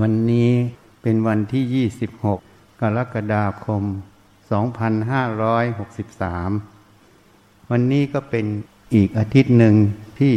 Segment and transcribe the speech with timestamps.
[0.00, 0.50] วันนี้
[1.02, 2.36] เป็นวันที่ 26
[2.80, 3.82] กรกฎาคม
[5.12, 8.46] 2563 วันนี้ก็เป็น
[8.94, 9.74] อีกอาทิตย์หนึ่ง
[10.18, 10.32] ที่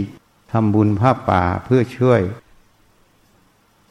[0.52, 2.22] ทำบุญผ้าป่าเพื่อช่วย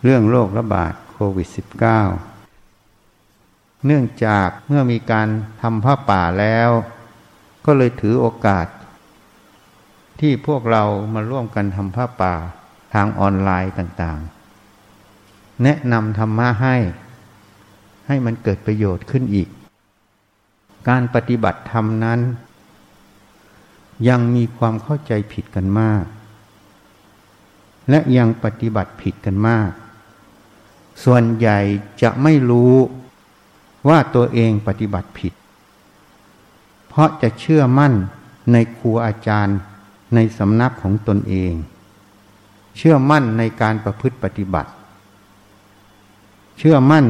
[0.03, 1.49] เรื่องโรคระบาดโควิด
[2.47, 5.29] -19 เนื่องจากเมื่อมีการ
[5.63, 6.71] ทำผ้าป่าแล้ว
[7.67, 8.67] ก็เลยถือโอกาส
[10.21, 10.83] ที่พวกเรา
[11.15, 12.35] มาร่วมกันทำผ้าป่า
[12.95, 14.34] ทางออนไลน์ต่างๆ
[15.63, 16.77] แนะนำธรรมะให้
[18.07, 19.49] ให้มันเกิดประโยชน์ขึ้นอีก
[20.89, 22.21] การปฏิบัติธรรมนั้น
[24.09, 26.05] ยังมีความเข้าใจผิดกันมาก
[27.91, 29.71] และยังปฏิบัติผิดกันมาก
[31.05, 31.59] ส่วนใหญ่
[32.03, 32.75] จะไม่รู้
[33.89, 35.33] ว่าตัวเองปฏิบัติผิด
[36.89, 37.93] เพราะจะเชื่อมั่น
[38.53, 39.59] ในครูอาจารย์
[40.15, 41.53] ในสำนักของตนเอง
[42.77, 44.71] เชื่อมั่นในการประพฤติปฏิบัติ
[46.59, 47.05] เชื่อมั่น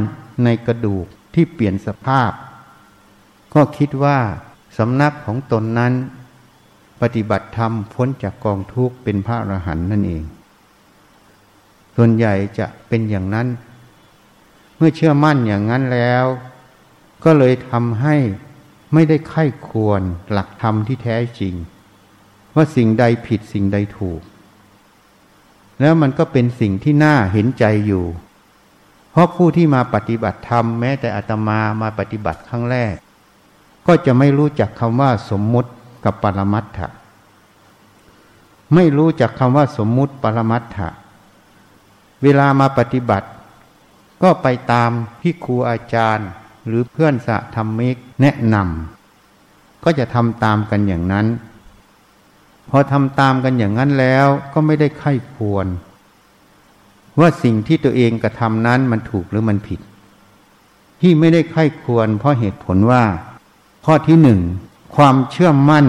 [0.44, 2.30] ในกระดูกที่เปลี่ยนสภาพ
[3.54, 4.18] ก็คิดว่า
[4.78, 5.92] สำนักของตนนั้น
[7.00, 10.24] ปฏิบัติธรรมพ้นจากกองทุกข์เป็นพระอรหันต์นั่นเอง
[11.96, 13.48] ส่วนใหญ่จะเป็นอย่างนั้น
[14.76, 16.24] เมื่อเชื่อมั่นอย่างนั้นแล้ว
[17.24, 18.16] ก็เลยทำให้
[18.92, 21.54] ไม่ได้ไข้ควรหลักธรรมที่แท้จริง
[22.54, 24.20] ว่าสิ่งใดผิดสิ่งใดถูก
[25.80, 28.04] แล้วมันก็เป็นสิ่งที่น่าเห็นใจอยู่
[29.14, 32.94] เพราะผู้ที่มาปฏิบัติธรรมแม้แต่อาตมามาปฏิบัติครั้งแรก
[33.86, 35.70] ก็จะไม่รู้จักคำว่าสมมุติ
[36.04, 36.88] กับปรมัตถะ
[38.74, 40.88] ไม่รู้จักคำว่าสมมุติปรมัตถะ
[42.22, 43.28] เวลามาปฏิบัติ
[44.22, 46.28] ก็ไปตามที่ครูอาจารย์
[46.66, 51.26] หรือเพื่อนสะธรรมิกแนะนำก็จะทำตามกันอย่างนั้น
[52.70, 55.66] พอทำตามกันอย่างนั้นแล้วก็ไม่ได้ไข้ควร
[57.20, 59.80] ว่าสิ่งที่ตัวเองกระทำนั้นมันถูกหรือมันผิด
[61.00, 63.04] ที่ไม่ได้ไข้ควร เพราะเหตุผลว่า
[63.84, 64.40] ข้อที่หนึ่ง
[64.96, 65.86] ความเชื่อมั่น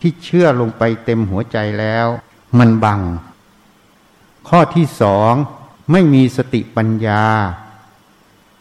[0.00, 2.06] ที่เชื่อลงไปเต็มหัวใจแล้ว
[2.58, 3.00] มันบัง
[4.48, 5.32] ข้อที่สอง
[5.92, 7.24] ไม่มีสติปัญญา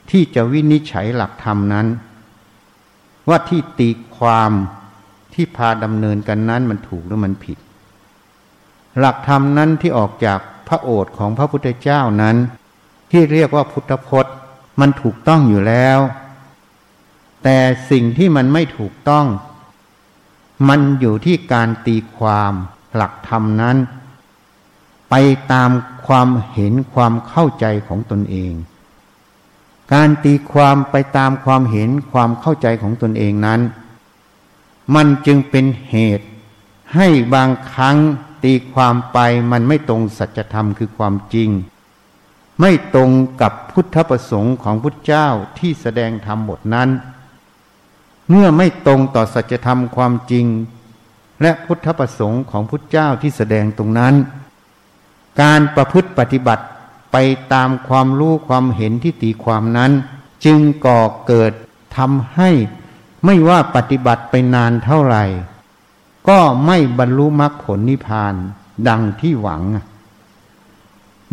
[0.09, 1.87] ที่จะวินิจฉัยหลักธรรมนั้น
[3.29, 4.51] ว่าที่ตีความ
[5.33, 7.57] ที่พาดำเนินกันนั้นมันถูกหรือมันผิด
[8.99, 12.37] หลักธรรมนั้นที่ออกจาก พระโอษฐ์ของพระพุทธเจ้านั้น
[13.11, 14.33] ที่เรียกว่าพุทธพจน์
[14.79, 15.99] มันถูกต้องอยู่แล้ว
[17.43, 17.57] แต่
[17.91, 19.25] สิ่งที่มันไม่ถูกต้อง
[20.69, 22.53] มันอยู่ที่การตีความ
[22.95, 23.77] หลักธรรมนั้น
[25.09, 25.15] ไป
[25.51, 25.69] ตาม
[26.07, 28.53] ความเห็นความเข้าใจของตนเอง
[29.93, 33.61] การตีความไปตามความเห็นความเข้าใจของตนเองนั้น
[34.95, 36.27] มันจึงเป็นเหตุ
[36.93, 37.97] ให้บางครั้ง
[38.43, 39.17] ตีความไป
[39.51, 41.49] มันไม่ตรงสัจธรรมคือความจริง
[42.59, 45.27] ไม่ตรงกับพุทธประสงค์ของพุทธเจ้า
[45.59, 46.89] ที่แสดงธรรมบทนั้น
[48.29, 50.45] เมื่อไม่ตรงต่อสัจธรรมความจริง
[51.41, 54.13] และพุทธประสงค์ของพุทธเจ้าที่แสดงตรงนั้น
[55.41, 56.65] การประพฤติปฏิบัติ
[57.11, 57.17] ไป
[57.53, 59.91] ตามความรู้ความเห็นที่ตีความนั้น
[60.45, 61.51] จึงก่อเกิด
[61.97, 62.49] ทำให้
[63.25, 65.23] ไม่ว่าปฏิบัติไปนานเท่าไหร่
[66.29, 68.33] ก็ไม่บรรลุมรรคผลนิพพาน
[68.87, 69.63] ดังที่หวัง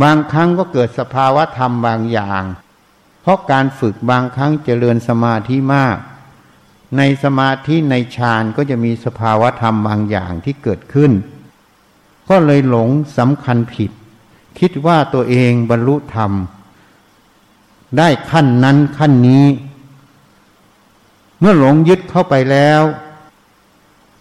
[0.02, 2.42] บางครั้งก็เกิดสภาวะธรรมบางอย่าง
[3.22, 5.96] เพราะการฝึกบางครั้งเจริญสมาธิมาก
[6.96, 11.12] ในสมาธิในฌานก็จะมีสภาวะธรรมบางอย่างที่เกิดขึ้น
[12.28, 12.88] ก็เลยหลง
[13.18, 13.90] สำคัญผิด
[14.58, 16.32] คิดว่าตัวเองบรรลุธรรม
[17.98, 19.46] ได้ขั้นนั้นขั้นนี้
[21.40, 22.82] เมื่อหลงยึดเข้าไปแล้ว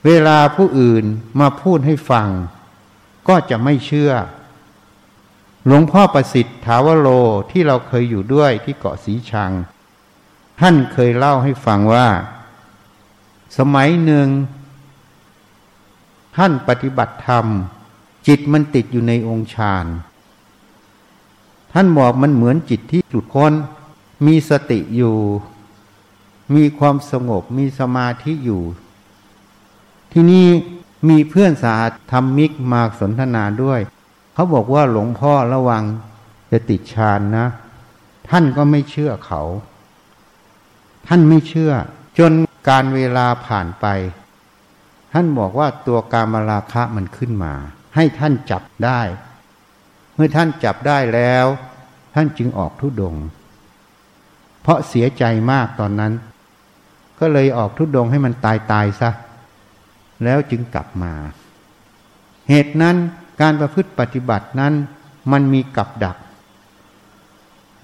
[0.06, 1.06] เวลาผู้อื่น
[1.40, 2.30] มาพูดให้ฟัง
[3.28, 4.12] ก็จะไม่เชื่อ
[5.66, 7.10] หลวงพ่อประสิทธิ์ถาวโร
[7.52, 9.52] ที่เราเคยอยู่ด้วยที่เกาะสีชัง
[10.60, 12.08] ท่านเคยเล่าให้ฟังว่า
[13.58, 14.28] สมัยหนึ่ง
[16.38, 17.46] ท่านปฏิบัติธรรม
[18.28, 19.86] จิตมันติดอยู่ในองค์ฌาน
[21.74, 23.54] ท่านบอกมันเหมือนจิตที่หลุดพ้น
[24.26, 25.18] มีสติอยู่
[26.56, 28.62] มีความสงบมีสมาธิอยู่
[30.12, 30.48] ที่นี่
[31.10, 31.76] มีเพื่อนสา
[32.12, 33.80] ธรรมิกมาสนทนาด้วย
[34.34, 35.84] เขาบอกว่าหลวงพ่อระวัง
[36.52, 37.46] จะติดฌานนะ
[38.30, 39.42] ท่านก็ไม่เชื่อเขา
[41.08, 41.72] ท่านไม่เชื่อ
[42.20, 42.32] จน
[42.70, 43.86] การเวลาผ่านไป
[45.14, 47.54] ท่านบอกว่าตัวการมาราคะมันขึ้นมา
[47.96, 49.02] ให้ท่านจับได้
[50.14, 51.46] เมื่อท่านจับได้แล้ว
[52.16, 53.16] ท่านจึงออกทุดง
[54.62, 56.14] เพราะเสียใจมากตอนนั้น
[57.20, 59.10] ก็เลยออกทุดงให้มันตายตายซะ
[60.24, 61.14] แล้วจึงกลับมา
[62.50, 62.96] เหตุนั้น
[63.42, 64.74] การประพฤติปฏิบัตินั้น
[65.32, 66.18] มันมีกับดัก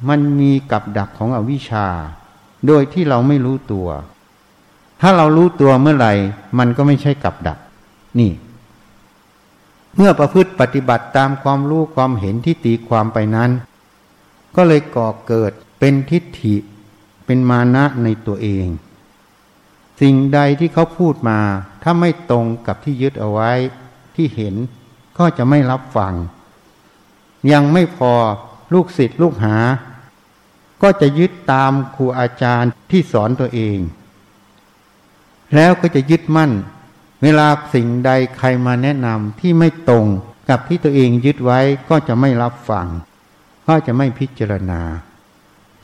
[0.10, 1.88] มันมีกับดักของอวิชชา
[2.68, 3.88] โดยที่เราไม่รู้ตัว
[5.02, 6.14] ถ้าเรารู้ตัวเมื่อไหร่
[6.60, 7.60] มันก็ไม่ใช่กับดัก
[8.20, 8.32] นี่
[9.96, 13.52] เมื่อประพฤติปฏิบัติตามความรู้ความเห็นที่ตีความไปนั้น
[14.56, 16.56] ก็เลยก่อเกิดเป็นทิฏฐิ
[17.26, 18.68] เป็นมานะในตัวเอง
[20.02, 21.40] สิ่งใดที่เขาพูดมา
[21.90, 23.52] ถ้าไม่ตรงกับที่ยึดเอาไว้
[24.16, 24.56] ที่เห็น
[25.18, 26.14] ก็จะไม่รับฟัง
[27.52, 28.14] ยังไม่พอ
[28.74, 29.58] ลูกศิษย์ลูกหา
[30.82, 33.78] ก็จะยึดตามครูอาจารย์ที่สอนตัวเอง
[35.56, 36.52] แล้วก็จะยึดมั่น
[37.24, 40.06] เวลาสิ่งใดใครมาแนะนำที่ไม่ตรง
[40.50, 42.88] กับที่ตัวเองยึดไว้ก็จะไม่รับฟัง
[43.68, 44.82] ก็จะไม่พิจารณา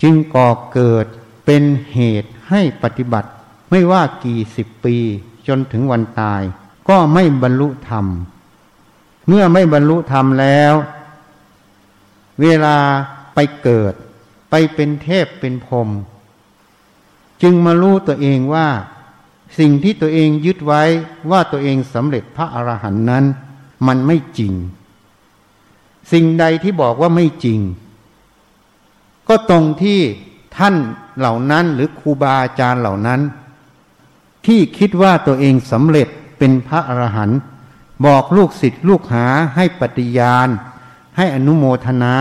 [0.02, 1.06] จึงก่อเกิด
[1.46, 1.64] เป็น
[1.94, 3.30] เหตุให้ปฏิบัติ
[3.70, 4.98] ไม่ว่ากี่สิบปี
[5.48, 6.42] จนถึงวันตาย
[6.90, 8.06] ก็ไม่บรรลุธรรม
[9.28, 10.74] เมื่อไม่บรรลุธรรมแล้ว
[12.42, 12.78] เวลา
[13.34, 13.94] ไปเกิด
[14.50, 15.90] ไปเป็นเทพเป็นพรม
[17.42, 18.68] จึงมารู้ตัวเองว่า
[19.60, 20.84] สิ่งที่ตัวเองยึดไว้
[21.32, 23.26] ว่าตัวเองสำเร็จพระอรหันต์นั้น
[23.88, 24.54] มันไม่จริง
[26.12, 27.60] สิ่งใดที่บอกว่าไม่จริง
[29.28, 30.00] ก็ตรงที่
[30.58, 30.76] ท่าน
[31.20, 33.22] เหล่านั้นหรือครูบาอาจารย์เหล่านั้น
[34.46, 36.08] ที่คิดว่าตัวเองสำเร็จ
[36.38, 37.40] เป็นพระอรหันต์
[38.06, 40.48] บอกลูกศิษย์ลูกหาให้ปฏิญาณ
[41.18, 42.16] ให้อนุโมทนา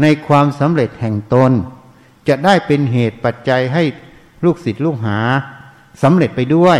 [0.00, 1.52] ในความสำเร็จแห่งตน
[2.28, 3.82] จะได้เป็นเหตุปัจจัยให้
[4.44, 5.18] ลูกศิษย์ลูกหา
[6.02, 6.78] สำเร็จไปด้วย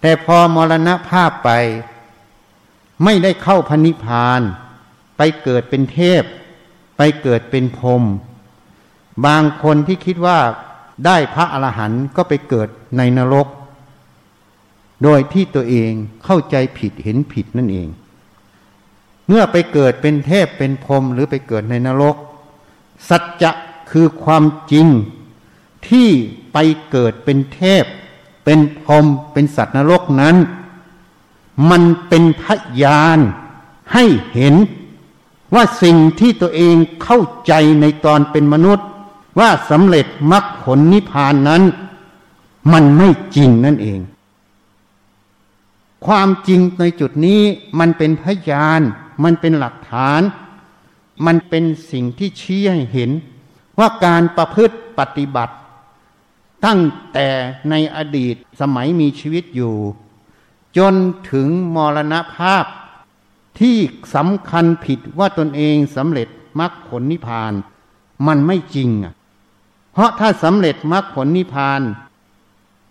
[0.00, 1.50] แต่พอมรณภาพไป
[3.04, 4.40] ไม่ได้เข้าพันิพาน
[5.16, 6.22] ไปเกิดเป็นเทพ
[6.96, 8.02] ไปเกิดเป็นพรม
[9.26, 10.38] บางคนที่คิดว่า
[11.06, 13.46] ได้พระอรหันต์ก็ไปเกิดในนรก
[15.02, 15.92] โดยที่ตัวเอง
[16.24, 17.88] เข้าใจผิดเห็นผิดนั่นเอง
[19.28, 22.16] เมื่อไปเกิดเป็นเทพเป็นพรมหรือไปเกิดในนรก
[23.08, 23.50] สัจจะ
[23.90, 24.86] คือความจริง
[25.88, 26.08] ที่
[26.52, 26.58] ไป
[26.90, 27.84] เกิดเป็นเทพ
[28.44, 30.36] เป็นพรมเป็นสัตว์นรกนั้น
[31.70, 32.44] มันเป็นพ
[32.82, 33.18] ยาน
[33.92, 34.04] ให้
[34.34, 34.54] เห็น
[35.54, 38.86] ว่าสิ่งที่ตัวเองเข้าใจในตอนเป็นมนุษย์
[39.38, 41.62] ว่าสำเร็จมรรคผลนิพพานนั้น
[42.72, 44.00] มันไม่จริงนั่นเอง
[46.06, 47.40] ความจริงในจุดนี้
[47.78, 48.80] มันเป็นพยาน
[49.24, 50.20] มันเป็นหลักฐาน
[51.26, 53.10] มันเป็นสิ่งที่ชี้ให้เห็น
[53.78, 55.54] ว่าการประพฤติปฏิบัติ
[56.64, 56.80] ตั้ง
[57.12, 57.28] แต่
[57.70, 59.74] ในอดีตสมัยมีชีวิตอยู่
[60.76, 60.94] จน
[61.30, 62.64] ถึงมรณภาพ
[63.60, 63.76] ที่
[64.14, 66.28] สำคัญผิดว่าตนเองสำเร็จ
[66.60, 67.52] มรรคผลนิพพาน
[68.26, 69.14] มันไม่จริงอะ
[69.92, 71.80] เพราะถ้าสำเร็จมรรคผลนิพพาน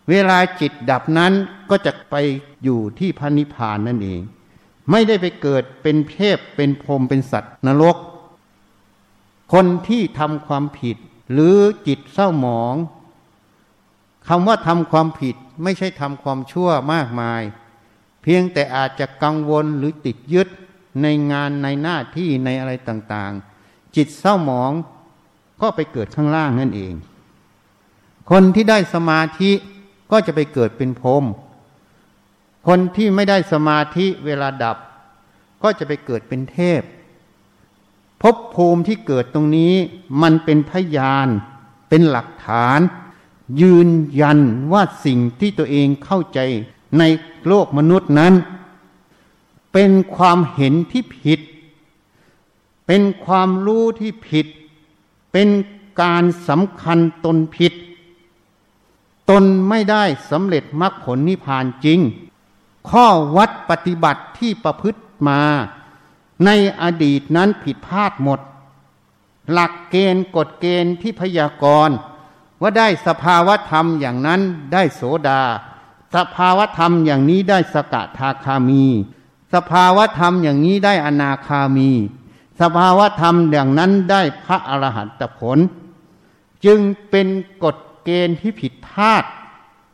[0.10, 1.34] เวลาจิตดับนั้น
[1.70, 2.16] ก็จะไป
[2.64, 4.22] อยู่ที่พระนิพพานนั่นเอง
[4.92, 7.98] ไม่ได้ไปเกิดเป็นเทพเป็นพรหมเป็นสัตว์นรก
[9.54, 10.98] คนที่ทำความผิด
[11.32, 11.58] หรือ
[11.88, 12.76] จิตเศร้าหมอง
[14.28, 17.42] คำว่าทำความผิดไม่ใช่ทำความชั่วมากมาย
[18.22, 20.48] เพียงแต่อาจจะกังวลหรือติดยึด
[21.02, 24.72] ในงานในหน้าที่ในอะไรต่างๆ จิตเศร้าหมอง
[25.62, 26.94] ก็ไปเกิดข้างล่างนั่นเอง
[28.30, 29.52] คนที่ได้สมาธิ
[30.12, 31.24] ก็จะไปเกิดเป็นพรม
[32.68, 34.78] คนที่ไม่ได้สมาธิเวลาดับ
[35.64, 36.82] ก็จะไปเกิดเป็นเทพ
[38.22, 39.74] ภพภูมิที่เกิดตรงนี้
[40.22, 41.28] มันเป็นพยาน
[41.90, 42.80] เป็นหลักฐาน
[43.62, 43.90] ยืน
[44.22, 44.40] ยัน
[44.72, 46.40] ว่าสิ่งที่ตัวเองเข้าใจ
[47.00, 47.04] ใน
[47.48, 48.34] โลกมนุษย์นั้น
[49.74, 51.40] เป็นความเห็นที่ผิด
[52.88, 54.48] เป็นความรู้ที่ผิด
[55.32, 55.50] เป็น
[56.02, 57.74] การสำคัญตนผิด
[59.30, 62.00] ตนไม่ได้สำเร็จมรรคผลนิพพานจริง
[62.90, 63.06] ข้อ
[63.38, 65.42] วัดปฏิบัติที่ประพฤติมา
[66.46, 66.50] ใน
[66.82, 68.40] อดีตนั้นผิดพลาดหมด
[69.52, 71.96] หลักเกณฑ์กฎเกณฑ์ที่พยากรณ์
[72.62, 74.42] ว่าได้สภาวธรรมอย่างนั้น
[74.74, 75.42] ได้โสดา
[76.16, 78.86] สภาวธรรมอย่างนี้ได้สกทาคามี
[79.54, 81.90] สภาวธรรมอย่างนี้ได้อนาคามี
[82.60, 85.58] สภาวะธรรมอย่างนั้นได้พระอรหันตผล
[86.66, 87.28] จึงเป็น
[87.64, 89.24] กฎเกณฑ์ที่ผิดพลาด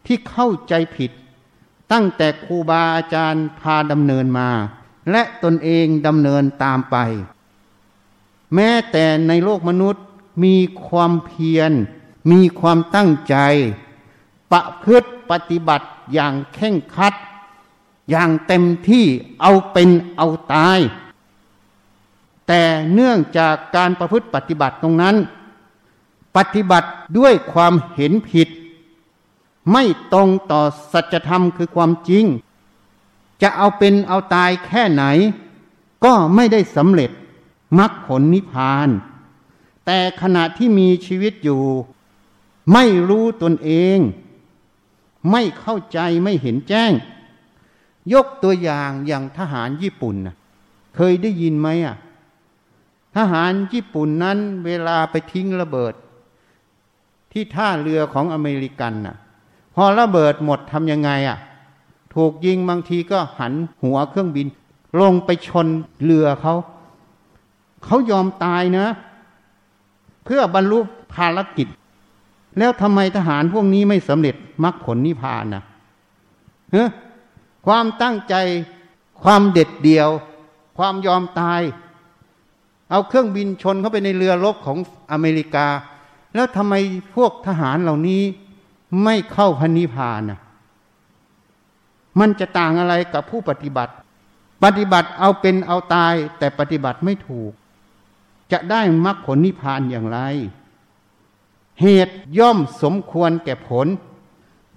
[0.05, 1.11] ที่เข้าใจผิด
[1.91, 4.49] ตั้งแต่ครูบาอาจารย์พาดำเนินมา
[5.11, 6.97] และตนเองดำเนินตามไป
[8.55, 10.03] แม้แต่ในโลกมนุษย์
[10.43, 10.55] มี
[10.87, 11.71] ความเพียร
[12.31, 13.35] มีความตั้งใจ
[14.51, 17.13] ประพฤติปฏิบัติอย่างเข่งคัด
[18.09, 19.05] อย่างเต็มที่
[19.41, 20.79] เอาเป็นเอาตาย
[22.47, 25.15] แต่เนื่องจากการประพฤติปฏิบัติตรงนั้น
[26.35, 28.49] ปฏิบัติด้วยความเห็นผิด
[29.71, 29.83] ไม่
[30.13, 30.61] ตรงต่อ
[30.91, 32.25] สัจธรรมคือความจริง
[33.41, 35.03] จะเอาเป็นเอาตายแค่ไหน
[36.03, 37.11] ก็ไม่ได้สำเร็จ
[37.79, 38.89] มรรคผลนิพพาน
[39.85, 41.61] แต่ขณะที่มีชีวิตอยู่
[42.73, 43.97] ไม่รู้ตนเอง
[45.31, 46.91] ไม่เข้าใจไม่เห็นแจ้ง
[48.13, 50.15] ยกตัวอย่างอย่างทหารญี่ปุ่น
[50.95, 51.95] เคยได้ยินไหมอะ
[53.15, 55.93] ทหารญี่ปุ่นนั้นเวลาไปทิ้งระเบิด
[57.31, 59.15] ที่ท่าเรือของอเมริกันน่ะ
[59.75, 61.37] พอระเบิดหมดทำยังไงอะ
[62.15, 63.53] ถูกยิงบางทีก็หัน
[63.83, 64.47] หัวเครื่องบิน
[65.01, 65.67] ลงไปชน
[66.03, 66.55] เรือเขา
[67.83, 68.87] เขายอมตายนะ
[70.25, 70.79] เพื่อบรรลุ
[71.13, 71.67] ภารกิจ
[72.57, 75.63] แล้วทำไมทหารพวกนี้ไม่สำเร็จมรรคผลนิพพานนะ
[76.71, 76.85] เฮ้
[77.65, 78.35] ความตั้งใจ
[79.23, 80.09] ความเด็ดเดี่ยว
[80.77, 81.61] ความยอมตาย
[82.91, 84.77] เอาเครื่องบินชนเข้าไปในเรือรบของ
[85.11, 85.67] อเมริกา
[86.33, 86.73] แล้วทำไม
[87.15, 88.23] พวกทหารเหล่านี้
[89.03, 90.39] ไม่เข้าพันิพานนะ
[92.19, 93.93] มันจะต่างอะไรกับผู้ปฏิบัติ
[94.63, 97.51] ปฏิบัติเอาเป็นเอาตาย แต่ปฏิบัติไม่ถูก
[98.51, 100.19] จะได้มรรคผลนิพพานอย่างไร
[101.81, 103.87] เหตุย่อมสมควรแก่ผล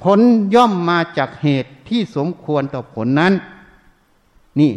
[0.03, 0.21] ผล
[0.55, 3.33] ย่อมมาจากเหตุที่สมควรต่อผลนั้น
[4.61, 4.73] นี่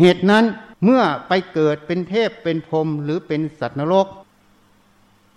[0.00, 0.44] เหตุนั้น
[0.84, 4.06] เมื่อไปเกิดเป็นเทพเป็นพรหมหรือเป็นสัตว์นรก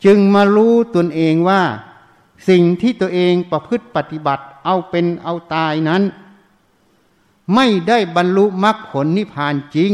[0.06, 1.62] จึงมารู้ตนเองว่า
[2.50, 6.04] สิ่งที่ตัวเองประพฤติปฏิบัติเอาเป็นเอาตายนั้น
[7.56, 9.92] ไม่ได้บรรลุมรรคผลนิพพานจริง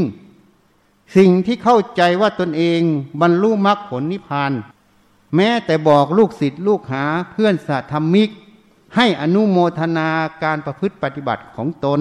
[1.17, 2.81] สิ่งที่เข้าใจว่าตนเอง
[3.21, 4.51] บรรลุมรรคผลนิพพาน
[5.35, 8.29] แม้แต่บอกลูกศิษย์ลูกหาเพื่อนสาธรรมิก
[8.95, 10.09] ให้อนุโมทนา
[10.43, 11.99] การประพฤติปฏิบัติของตน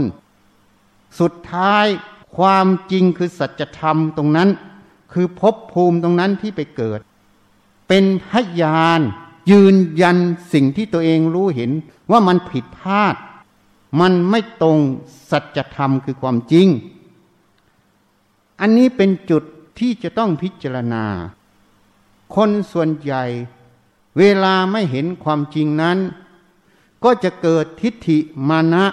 [1.20, 1.86] สุดท้าย
[2.36, 4.48] ความจริงคือสัจธรรมตรงนั้น
[5.12, 7.00] คือภพภูมิตรงนั้นที่ไปเกิด
[7.88, 9.00] เป็นพยาน
[9.50, 10.16] ยืนยัน
[10.52, 11.70] สิ่งที่ตัวเองรู้เห็น
[12.10, 13.14] ว่ามันผิดพลาด
[14.00, 14.78] มันไม่ตรง
[15.30, 16.66] สัจธรรมคือความจริง
[18.60, 19.42] อันนี้เป็นจุด
[19.78, 21.04] ที่จะต้องพิจารณา
[22.34, 23.24] คนส่วนใหญ่
[24.18, 25.98] เวลาไม่เห็นความจริงนั้น
[27.04, 28.18] ก็จะเกิดทิฏฐิ
[28.48, 28.86] มานะ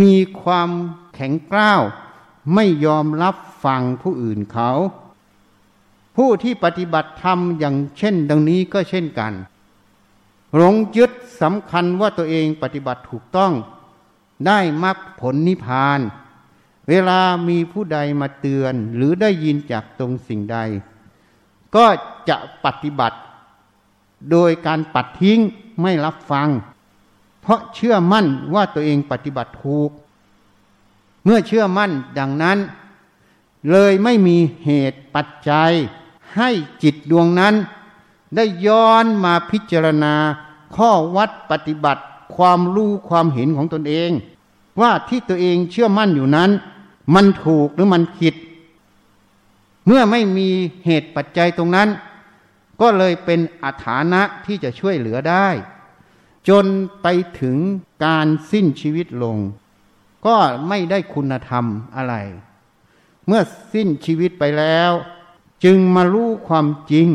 [0.00, 0.70] มีความ
[1.14, 1.82] แข็งกร้าว
[2.54, 4.70] ไม่ยอมรับฟังผู้อื่นเขา
[6.16, 9.32] ผู้ที่ปฏิบัติธรรมอย่างเช่น ดังนี้ก็เช่นกัน
[10.54, 13.52] หลงยึดสำคัญว่าตัวเองปฏิบัติถูกต้อง
[14.46, 16.00] ได้มรรคผลนิพพาน
[16.88, 20.58] เวลามีผู้ใดมาเตือนหรือได้ยินจากตรงสิ่งใด
[21.76, 21.86] ก็
[22.28, 23.18] จะปฏิบัติ
[24.30, 25.38] โดยการปัดทิ้ง
[25.82, 26.48] ไม่รับฟัง
[27.40, 29.90] เพราะเชื่อมั่นว่าตัวเองปฏิบัติถูก
[31.24, 32.58] เมื่อเชื่อมั่นดังนั้น
[33.70, 35.72] เลยไม่มีเหตุปัจจัย
[36.36, 36.50] ให้
[36.82, 37.54] จิตดวงนั้น
[38.36, 40.14] ได้ย้อนมาพิจารณา
[40.76, 42.02] ข้อวัดปฏิบัติ
[42.36, 44.10] ความรู้ความเห็นของตนเอง
[44.80, 46.50] ว่าที่ตัวเองเชื่อมั่นอยู่นั้น
[47.14, 48.34] มันถูกหรือมันผิด
[49.86, 50.48] เมื่อไม่มี
[50.84, 51.88] เหตุปัจจัยตรงนั้น
[52.80, 55.48] ก็เลยเป็นอัฐานะที่จะช่วยเหลือได้
[56.48, 56.66] จน
[57.02, 57.06] ไป
[57.40, 57.56] ถึง
[58.04, 59.38] การสิ้นชีวิตลง
[60.26, 60.36] ก็
[60.68, 61.64] ไม่ได้คุณธรรม
[61.96, 62.14] อะไร
[63.26, 64.92] เมื่อสิ้นชีวิตไปแล้ว
[65.64, 67.08] จึงมารู้ความจริง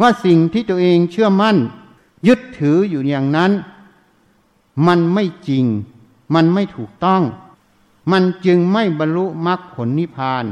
[0.00, 1.56] ว่าสิ่งที่ตัวเองเชื่อมั่น
[2.26, 3.52] ยึดถืออยู่อย่างนั้น
[4.86, 5.64] มันไม่จริง
[6.34, 7.22] มันไม่ถูกต้อง
[8.12, 10.44] มันจึงไม่บรรลุมรรคผลนิพพาน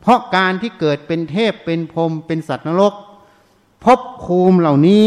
[0.00, 2.94] เพราะการที่เกิดเป็นเทพเป็นพรมเป็นสัตว์นรก
[3.84, 5.04] ภพภูมิเหล่านี้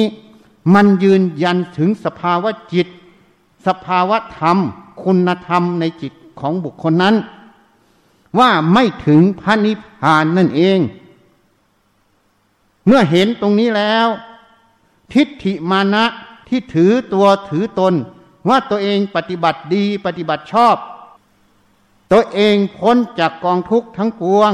[0.73, 2.87] มันยืนยันถึงสภาวะจิต
[3.67, 4.57] สภาวะธรรม
[5.01, 7.15] คุณธรรมในจิตของบุคคลนั้น
[8.39, 10.79] ว่าไม่ถึงพระนิพพานนั่นเอง
[12.85, 14.07] เมื่อเห็นตรงนี้แล้ว
[15.13, 16.05] ทิฏฐิมานะ
[16.47, 17.93] ที่ถือตัวถือตน
[18.47, 20.75] ว่าตัวเองปฏิบัติดีปฏิบัติชอบ
[22.11, 24.51] ตัวเองพ้นจากกองทุกข์ทั้งปวง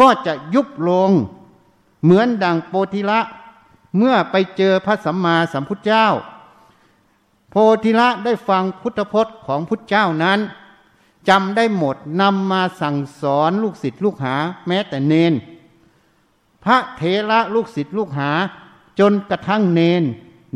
[0.00, 1.10] ก็จะยุบลง
[2.02, 3.20] เหมือนดังโปธิละ
[3.96, 6.06] เมื่อไปเจอพระสัมมาสัมพุทธเจ้า
[7.84, 10.40] ธิละได้ฟังพุทธพจน์ของพุทธเจ้านั้น
[11.28, 14.36] จำได้หมดนำมาสั่งสอนลูกศิษย์ลูกหา
[14.66, 15.32] แม้แต่เนน
[16.64, 18.30] พระเถระลูกศิษย์ลูกหา
[19.00, 20.02] จนกระทั่งเนน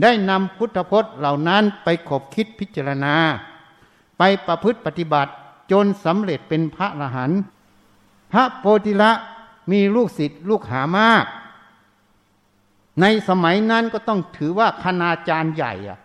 [0.02, 3.14] ได้นำพุทธพจน์เหล่านั้นไปขบคิดพิจารณา
[4.18, 5.32] ไปประพฤติปฏิบัติ
[5.72, 7.40] จนสำเร็จเป็นพระอรหันต์
[8.32, 9.12] พระโพธิละ
[9.70, 11.26] มีลูกศิษย์ลูกหามาก
[13.00, 15.98] ในสมัยนั้นก็ต้องถือว่าคณาจารย์ใหญ่อะ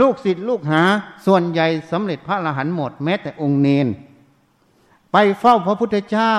[0.00, 0.82] ลูกศิษย์ลูกหา
[1.26, 3.86] ส่วนใหญ่สำเร็จพระอรหันต์หมดแม้แต่องค์เนน
[5.12, 6.34] ไปเฝ้าพระพุทธเจ้า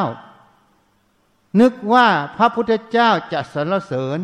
[1.61, 2.07] นึกว่า
[2.37, 4.17] พระพุทธเจ้าจะสรรเสริญ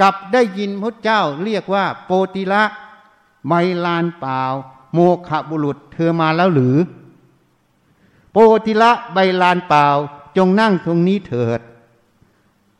[0.00, 2.62] กลับได้ยินพระเจ้าเรียกว่าโปติละ
[3.46, 3.52] ไม
[3.84, 4.42] ลานเปล่า
[4.92, 6.76] โมขบุรุษเธอมาแล้วหรือ
[8.32, 9.86] โปติละใบลานเปล่า
[10.36, 11.60] จงนั่งตรงนี้เถิด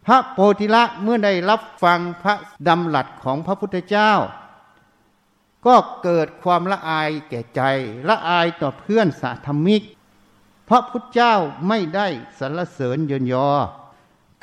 [0.07, 2.35] พระโพธิละเมื่อได้รับฟังพระ
[2.69, 4.13] ดำหลัดของพระพุทธเจ้า
[5.67, 7.63] ก็เกิดความละอายแก่ใจ
[8.09, 9.83] ละอายต่อเพื่อนสาธมิก
[10.65, 11.35] เพราะพุทธเจ้า
[11.69, 12.07] ไม่ได้
[12.39, 13.49] สรรเสริญเยินยอ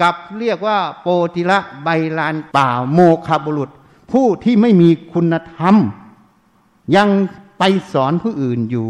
[0.01, 3.69] กับเรียกว่าโปติละใบลานป่าโมคาบุรุษ
[4.11, 5.75] ผู้ที่ไม่มีคุณธรรม
[6.95, 7.09] ยัง
[7.59, 8.89] ไปสอนผู้อื่นอยู่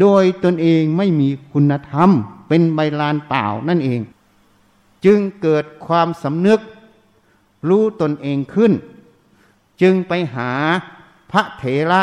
[0.00, 2.10] โดยตนเองไม่มีคุณธรรม
[2.48, 4.00] เป็นใบลานเปล่านั่นเอง
[5.04, 6.60] จึงเกิดความสำนึก
[7.68, 8.72] รู้ตนเองขึ้น
[9.82, 10.50] จึงไปหา
[11.32, 12.02] พระเถระ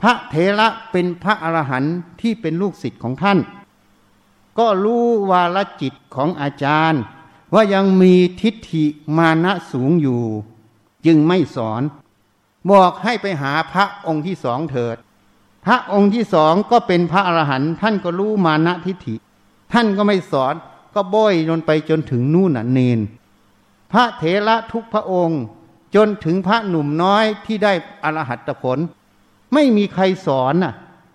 [0.00, 3.38] พระเถระเป็นพระอรหันต์ที่เป็นลูกศิษย์ของท่าน
[4.58, 7.02] ก็รู้วาลจิตของอาจารย์
[7.54, 8.84] ว่ายังมีทิฏฐิ
[9.16, 10.22] มานะสูงอยู่
[11.06, 11.82] จึงไม่สอน
[12.70, 14.96] บอกให้ไปหาพระองค์ที่สองเถิด
[15.66, 19.14] พระองค์ที่สองก็เป็นพระอรหันต์ท่านก็รู้มานะทิฏฐิ
[19.72, 20.54] ท่านก็ไม่สอน
[20.94, 23.00] ก็บ่อยนนไปจนถึงนู่นน่ะเนน
[23.92, 25.40] พระเถระทุกพระองค์
[25.94, 27.72] จนถึงพระหนุ่มน้อยที่ได้
[28.04, 28.78] อรหัตผล
[29.54, 30.74] ไม่มีใครสอนน่ะ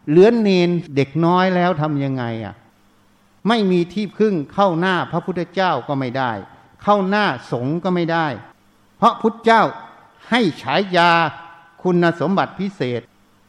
[0.09, 2.55] เหลือนเนนเด็กน้อยแล้วทำยังไงอะ
[3.47, 6.31] ไม่มีที่พึ่งเข้าหน้าพระพุทธเจ้าก็ไม่ได้
[6.83, 8.27] เข้าหน้าสงฆ์ก็ไม่ได้
[8.97, 9.61] เพราะพุทธเจ้า
[10.29, 11.11] ให้ฉายา
[11.81, 13.01] คุณสมบัติพิเศษ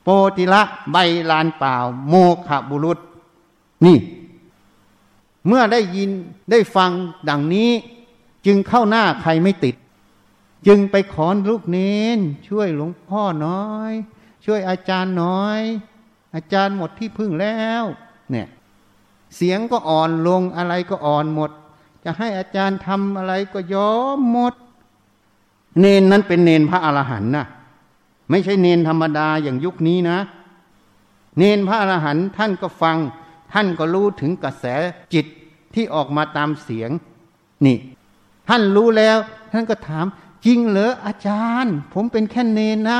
[0.03, 0.63] โปติละ
[0.93, 0.97] ใบ
[1.31, 1.77] ลานเปล่า
[2.09, 2.15] โม
[2.47, 2.99] ขบุรุษ
[3.87, 3.99] นี่
[5.47, 6.11] เมื่อได้ยิน
[6.51, 6.91] ได้ฟัง
[7.29, 7.71] ดังนี้
[8.47, 9.75] จึงเข้าหน้าใครไม่ติด
[10.67, 11.79] จึงไปขอลูกเน
[12.17, 12.19] น
[12.49, 13.93] ช่วยหลวงพ่อน้อย
[14.45, 15.61] ช่วยอาจารย์น้อย
[16.35, 17.85] อาจารย์หมดที่พึ่งแล้ว
[18.31, 18.49] เนี่ย
[19.37, 21.51] เสียงก็อ่อนลงอะไรก็อ่อนหมด
[22.05, 24.55] จะให้อาจารย์ทำอะไรก็ยอมหมด
[25.81, 27.47] เนนนั้นเป็นเนนพระอรหันต์นะ
[28.31, 30.19] ไม่ใช่เนนธรรมดาอย่างยุคนี้นะ
[31.39, 32.97] เนนพระอรหันต์ท่านก็ฟัง
[33.53, 34.65] ท่านก็รู้ถึงกระแส
[35.15, 35.27] จิต
[35.75, 36.91] ที่ออกมาตามเสียง
[37.67, 37.77] นี่
[38.49, 39.17] ท่านรู้แล้ว
[39.53, 40.07] ท่านก็ถาม
[40.45, 42.99] จริงเหรออาจารย์ ผมเป็นแค่เนนนะ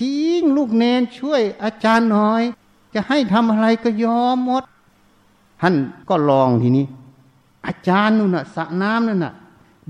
[0.00, 2.42] จริงลูกเนนช่วยอาจารย์หน่อย
[2.94, 4.62] จะให้ทำอะไรก็ยอมหมด
[5.60, 5.74] ท่าน
[6.08, 6.86] ก็ลองทีนี้
[7.66, 9.34] อาจารย์นู่นน่ะสระน้ำนั่นน่ะ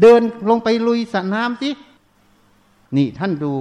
[0.00, 1.70] เดินลงไปลุยสระน้ำสิ
[2.96, 3.52] นี่ท่านดู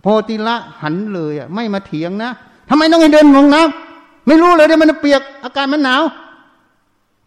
[0.00, 2.30] โพติละหันเลยอะไม่มาเถียงนะ
[2.68, 6.02] ทำไมต้องให้เดินลงน้ำไม่รู้เลยเดี๋ยวมันเปียกอาการมันหนาว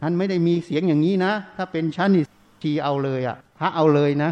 [0.02, 2.24] ท่านไม่ได้มีเสียงอย่างนี้นะ ถ้าเป็นชั้นนี่
[2.62, 4.32] ชีเอาเลยอะพระเอาเลยนะ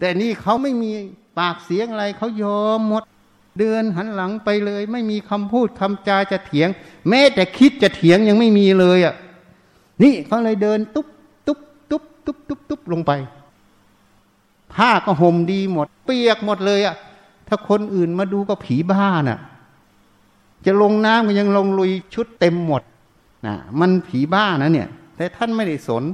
[0.00, 0.90] แต่นี่เขาไม่มี
[1.38, 3.02] ปากเสียงอะไรเขายอมหมด
[3.58, 6.68] เดินหันหลังไปเลย ไม่มีคำพูดคำจาจะเถียง
[7.08, 9.14] แม้แต่คิดจะเถียงยังไม่มีเลยอะ
[10.02, 11.08] นี่เขาเลยเดินตุ๊บ
[11.46, 11.60] ตุ๊บ
[11.90, 13.12] ตุ๊บตุ๊บตุ๊บตุ๊บลงไป
[14.74, 16.96] ผ้าก็ห่มดีหมด เปียกหมดเลยอะ
[17.48, 19.38] ถ้าคนอื่นมาดูก็ผีบ้าน่ะ
[20.66, 22.82] จะลงน้ำก็ยังลงลุยชุดเต็มหมด
[23.46, 26.04] นะมันผีบ้านะเนี่ย แต่ท่านไม่ได้สน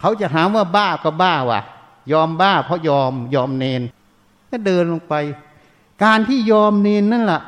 [0.00, 1.60] เขาจะหาว่าบ้าก็บ้าว่ะ
[2.12, 3.82] ยอมบ้าเพราะยอมยอมเนน
[4.50, 5.14] ก็เดินลงไป
[6.04, 7.40] การที่ยอมเนนนั่นแหละ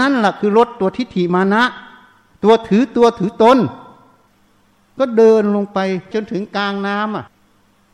[0.00, 1.64] นั่นแหละคือลดตัวทิฏฐิมานะ
[2.44, 3.58] ตัวถือตัวถือตน
[4.98, 5.78] ก็เดินลงไป
[6.12, 7.24] จนถึงกลางน้ำอะ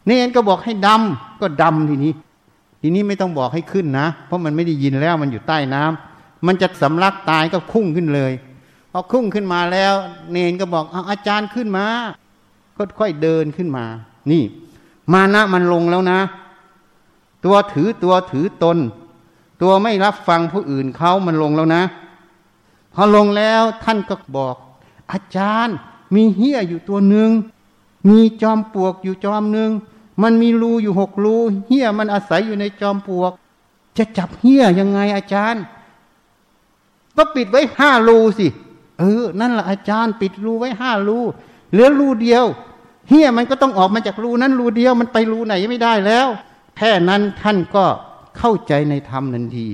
[0.06, 2.12] เนนก็บอกให้ดำก็ดำทีนี้
[2.80, 8.32] ทีนี้ไม่ต้องบอกให้ขึ้นนะ เพราะมันไม่ได้ยินแล้วมันอยู่ใต้น้ำมันจะสำลักตายก็คุ้งขึ้นเลย
[8.92, 9.94] พอคุ้งขึ้นมาแล้ว
[10.32, 11.86] เนนก็บอกเอาอาจารย์ขึ้นมา
[12.98, 13.84] ค่อยๆเดินขึ้นมา
[14.30, 14.42] นี่
[15.12, 16.18] มานะมันลงแล้วนะ
[17.44, 18.78] ตัวถือตัวถือตน
[19.62, 21.82] ตัวไม่รับฟังผู้อื่นเขามันลงแล้วนะ
[22.94, 24.56] พอลงแล้วท่านก็บอก
[25.12, 25.76] อาจารย์
[26.14, 27.30] มีเหี้ยอยู่ตัวหนึ่ง
[28.08, 29.70] มีจอมปลวกอยู่จอมหนึ่ง
[30.22, 31.36] มันมีรูอยู่หกรู
[31.68, 33.32] เหี้ยมันอาศัยอยู่ในจอมปลวก
[33.98, 35.62] จะจับเหี้ยยังไงอาจารย์
[37.16, 38.46] ก็ปิดไว้ห้ารูสิ
[38.98, 41.18] เออ นั่นแหละอาจารย์ ปิดรูไว้ห้ารู
[41.70, 42.44] เหลือรูเดียว
[43.08, 46.26] เหี้ยมันก็ต้องออกมาจากรูนั้นรูเดียวมันไปรูไหนไม่ได้แล้ว
[46.76, 47.84] แค่นั้นท่านก็
[48.38, 49.68] เข้าใจในธรรมทันที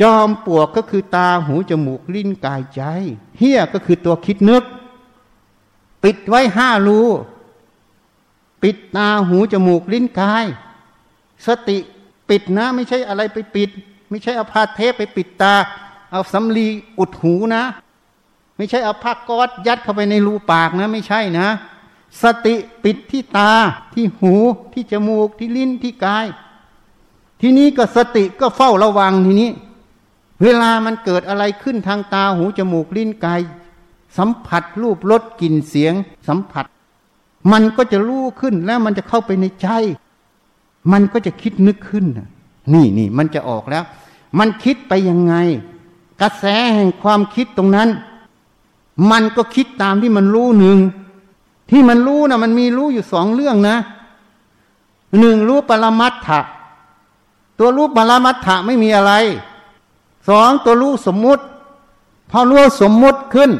[0.00, 2.82] จอมปวกก็คือตาหูจมูกลิ้นกายใจ
[3.38, 4.64] เฮี้ยก็คือตัวคิดนึก
[6.04, 7.00] ปิดไว้ห้ารู
[8.62, 10.44] ปิดตาหูจมูกลิ้นกาย
[11.46, 11.78] สติ
[12.30, 13.70] ปิดนะ ไม่ใช่อะไรไปปิด
[14.10, 15.54] ไม่ใช่เอาผ้าเทปไปปิดตา
[16.12, 16.66] เอาสำลี
[16.98, 17.64] อุดหูนะ
[18.58, 21.48] ไม่ใช่เอาผ้ากอดยัดเข้าไปในรูปากนะ ไม่ใช่นะ
[22.22, 23.50] สติปิดที่ตา
[23.94, 24.34] ที่หู
[24.72, 26.26] ที่จมูกที่ลิ้นที่กาย
[27.40, 29.50] ทีนี้ก็สติก็เฝ้าระวังทีนี้
[30.42, 33.40] เวลามันเกิดอะไรขึ้นทางตาหูจมูกลิ้นกาย
[34.18, 35.94] สัมผัสรูปรสกลิ่นเสียง
[36.28, 36.64] สัมผัส
[37.52, 39.68] มันก็จะรู้ขึ้นแล้วมันจะเข้าไปในใจ
[40.92, 42.06] มันก็จะคิดนึกขึ้น
[42.74, 43.84] นี่นี่มันจะออกแล้ว
[44.38, 45.34] มันคิดไปยังไง
[46.20, 46.44] กระแส
[46.74, 47.88] แห่งความคิดตรงนั้น
[49.10, 50.78] มันก็คิดตามที่มันรู้หนึ่ง
[51.70, 53.76] ที่มันรู้นะมันมีรู้อยู่สองเรื่องนะ
[55.18, 56.40] หนึ่งรู้ปรมัตถะ
[57.58, 59.12] ตัวรู้ปรมัตถะไม่มีอะไร
[60.28, 61.42] สองตัวรู้สมมุติ
[62.30, 63.50] พอรู้สมมุติขึ้น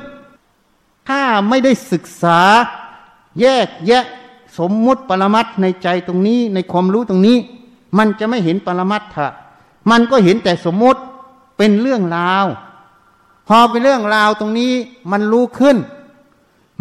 [1.09, 2.41] ถ้าไม่ได้ศึกษา
[3.41, 4.05] แยกแยะ
[4.59, 7.37] สมมุติปรมัตในใจตรงนี้ในความรู้ตรงนี้
[7.99, 9.27] มันจะไม่เห็นปรมัตถะ
[9.91, 11.01] มันก็เห็นแต่สมมุติ
[11.57, 12.47] เป็นเรื่องราว
[13.49, 14.73] พอเป็นเรื่องราวตรงนี้
[15.11, 15.77] มันรู้ขึ้น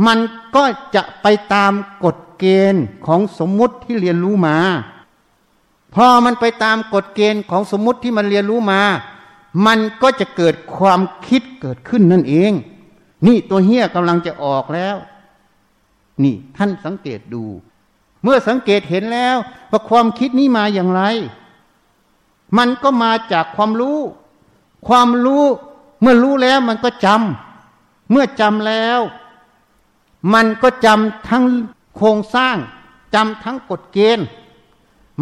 [0.06, 0.20] มัน
[0.56, 0.64] ก็
[0.96, 4.58] จะไปตามกฎเกณฑ์ของสมมุติที่เรียนรู้มา
[5.96, 8.82] พอมันไปตามกฎเกณฑ์ของสมมุติที่มันเรียนรู้มา
[9.66, 12.52] มันก็จะเกิดความคิดเกิดขึ้นนั่นเอง
[13.26, 14.96] นี่ตัวเฮี้ยกำลังจะออกแล้ว
[16.24, 17.44] นี่ท่านสังเกตดู
[18.24, 19.38] เมื่อสังเกตเห็นแล้ว
[19.72, 21.02] ว่าความคิดนี้มาอย่างไร
[22.58, 24.00] มันก็มาจากความรู้
[24.88, 25.46] ความรู้
[26.02, 29.00] เมื่อรู้แล้วมันก็จำเมื่อจำแล้ว
[30.34, 31.46] มันก็จำทั้ง
[31.96, 32.58] โครงสร้าง
[33.16, 34.26] จำทั้งกฎเกณฑ์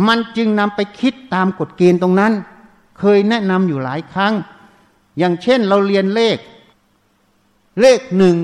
[0.08, 2.34] มันจึงนำไปคิดตามกฎเกณฑ์ตรงนั้น
[3.00, 4.34] เคยแนะนำอยู่หลายครั้ง
[5.18, 6.38] อย่างเช่นเราเรียนเลข
[7.82, 8.38] เลขหนึ่ง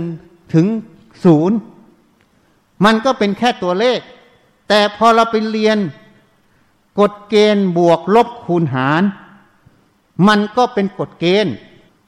[0.54, 0.68] ถึง
[1.24, 1.58] ศูนย์
[2.86, 4.00] มันก็เป็นแค่ตัวเลข
[4.68, 5.78] แต่พอเราไปเรียน
[7.00, 9.04] กฎเกณฑ์บวกลบคูณหาร
[10.28, 11.54] มันก็เป็นกฎเกณฑ์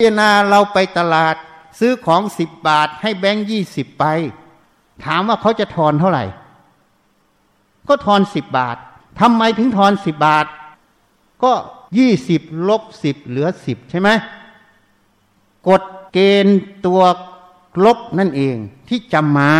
[0.03, 1.35] เวลาเราไปตลาด
[1.79, 4.05] ซื้อของสิบบาท ให้แบงค์ยี่สิบไป
[5.05, 6.25] ถามว่าเขาจะทอนเท่าไหร่
[7.87, 8.77] ก็ทอนสิบบาท
[9.19, 10.45] ทำไมถึงทอนสิบบาท
[11.43, 11.51] ก็
[11.97, 14.09] ยี่สิบลบสิบเหลือสิบใช่ไหม
[15.69, 17.01] กฎเกณฑ์ตัว
[17.85, 18.55] ลบนั่นเอง
[18.87, 19.51] ที่จำมา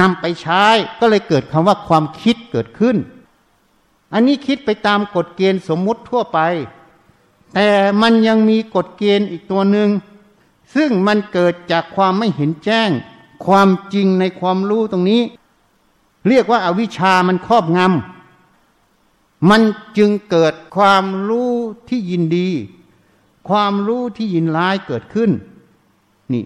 [0.00, 0.64] นำไปใช้
[1.00, 2.96] ก็เลยเกิดคำว่าความคิดเกิดขึ้น
[4.12, 6.38] อันนี้คิดไปตามกฎเกณฑ์สมมุติทั่วไป
[7.54, 7.68] แต่
[8.02, 9.88] มันยังมีกฎเกณฑ์อีกตัวหนึ่ง
[10.74, 12.90] ซึ่งมันเกิดจากความไม่เห็นแจ้ง
[13.46, 15.22] ความจริงในความรู้ตรงนี้
[16.28, 19.62] เรียกว่าอาวิชามันครอบงำมัน
[19.98, 21.52] จึงเกิดความรู้
[21.88, 22.48] ที่ยินดี
[23.48, 25.30] ความรู้ที่ยินร้ายเกิดขึ้น
[26.32, 26.44] นี่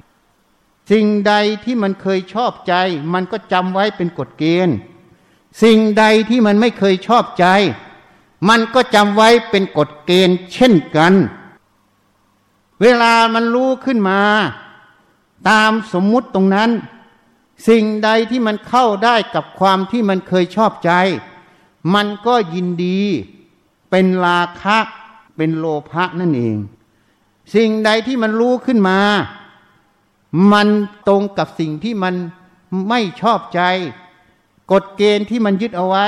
[0.90, 1.32] สิ่งใด
[1.64, 2.74] ที่มันเคยชอบใจ
[3.14, 4.76] มันก็จำไว้เป็นกฎเกณฑ์
[5.62, 7.46] สิ่งใดที่มันไม่เคยชอบใจ
[8.48, 11.14] มันก็จำไว้เป็นกฎเกณฑ์เช่นกัน
[12.82, 14.20] เวลามันรู้ขึ้นมา
[15.48, 16.70] ตามสมมุติตรงนั้น
[17.68, 20.92] สิ่งใดที่มันเข้าได้กับความที่มันเคยชอบใจ
[21.94, 23.00] มันก็ยินดี
[23.90, 24.78] เป็นราคะ
[25.36, 26.56] เป็นโลภะนั่นเอง
[27.54, 28.98] สิ่งใดที่มันรู้ขึ้นมา
[30.52, 30.68] มัน
[31.08, 32.14] ตรงกับสิ่งที่มัน
[32.88, 33.60] ไม่ชอบใจ
[34.72, 36.06] กฎเกณฑ์ที่มันยึดเอาไว้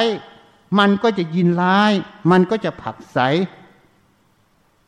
[0.78, 1.92] มันก็จะยินร้าย
[2.30, 3.18] มันก็จะผักใส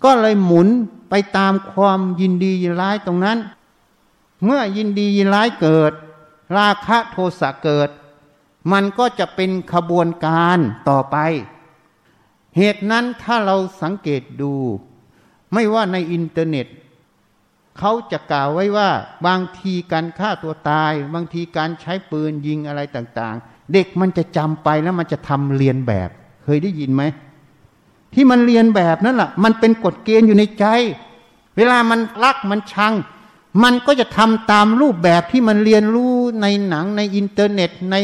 [0.05, 0.69] ก็เลยหมุน
[1.11, 3.39] ไปตามความยินดียินร้ายตรงนั้น
[4.45, 5.93] เมื่อยินดียินร้ายเกิด
[6.57, 7.89] ราคะโทสะเกิด
[8.73, 11.17] มันก็จะเป็นขบวนการต่อไป
[12.57, 14.55] เหตุนั้นถ้าเราสังเกตดู
[15.53, 16.67] ไม่ว่าในอินเทอร์เน็ต
[17.79, 18.91] เขาจะกล่าวไว้ว่า
[19.27, 26.09] บางทีการฆ่าตัวตาย บางทีการใช้ปืนยิงอะไรต่างๆ เด็กมันจะจำไปแล้วมันจะทำเลียนแบบ
[26.45, 27.03] เคยได้ยินไหม
[28.15, 30.65] ที่มันเลียนแบบนั่นแหละมันเป็นกฎเกณฑ์อยู่ในใจ
[31.57, 32.95] เวลามันรักมันชัง
[33.63, 37.97] มันก็จะทำตามรูปแบบที่มันเรียนรู้ในหนังในอินเทอร์เน็ตใน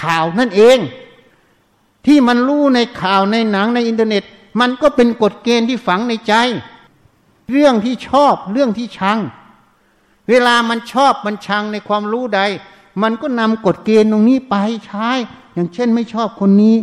[0.00, 0.78] ข่าวนั่นเอง
[2.06, 4.22] ที่มันรู้ในข่าวในหนังในอินเทอร์เน็ต
[4.60, 6.34] มันก็เป็นกฎเกณฑ์ที่ฝังในใจ
[7.50, 9.18] เรื่องที่ชอบเรื่องที่ชัง
[10.28, 12.40] เวลามันชอบมันชังในความรู้ใด
[13.02, 15.08] มันก็นำกฎเกณฑ์ตรงนี้ไปใช้
[15.54, 16.74] อย่างเช่นไม่ชอบคนนี้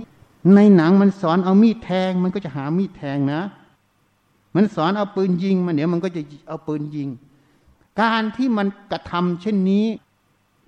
[0.55, 3.41] ในหนังมันสอนเอามีดแทง มันก็จะหามีดแทงนะ
[4.55, 7.09] มันสอนเอาปืนยิงมันเดี๋ยวมันก็จะเอาปืนยิง
[8.01, 9.85] การที่มันกระทำเช่นนี้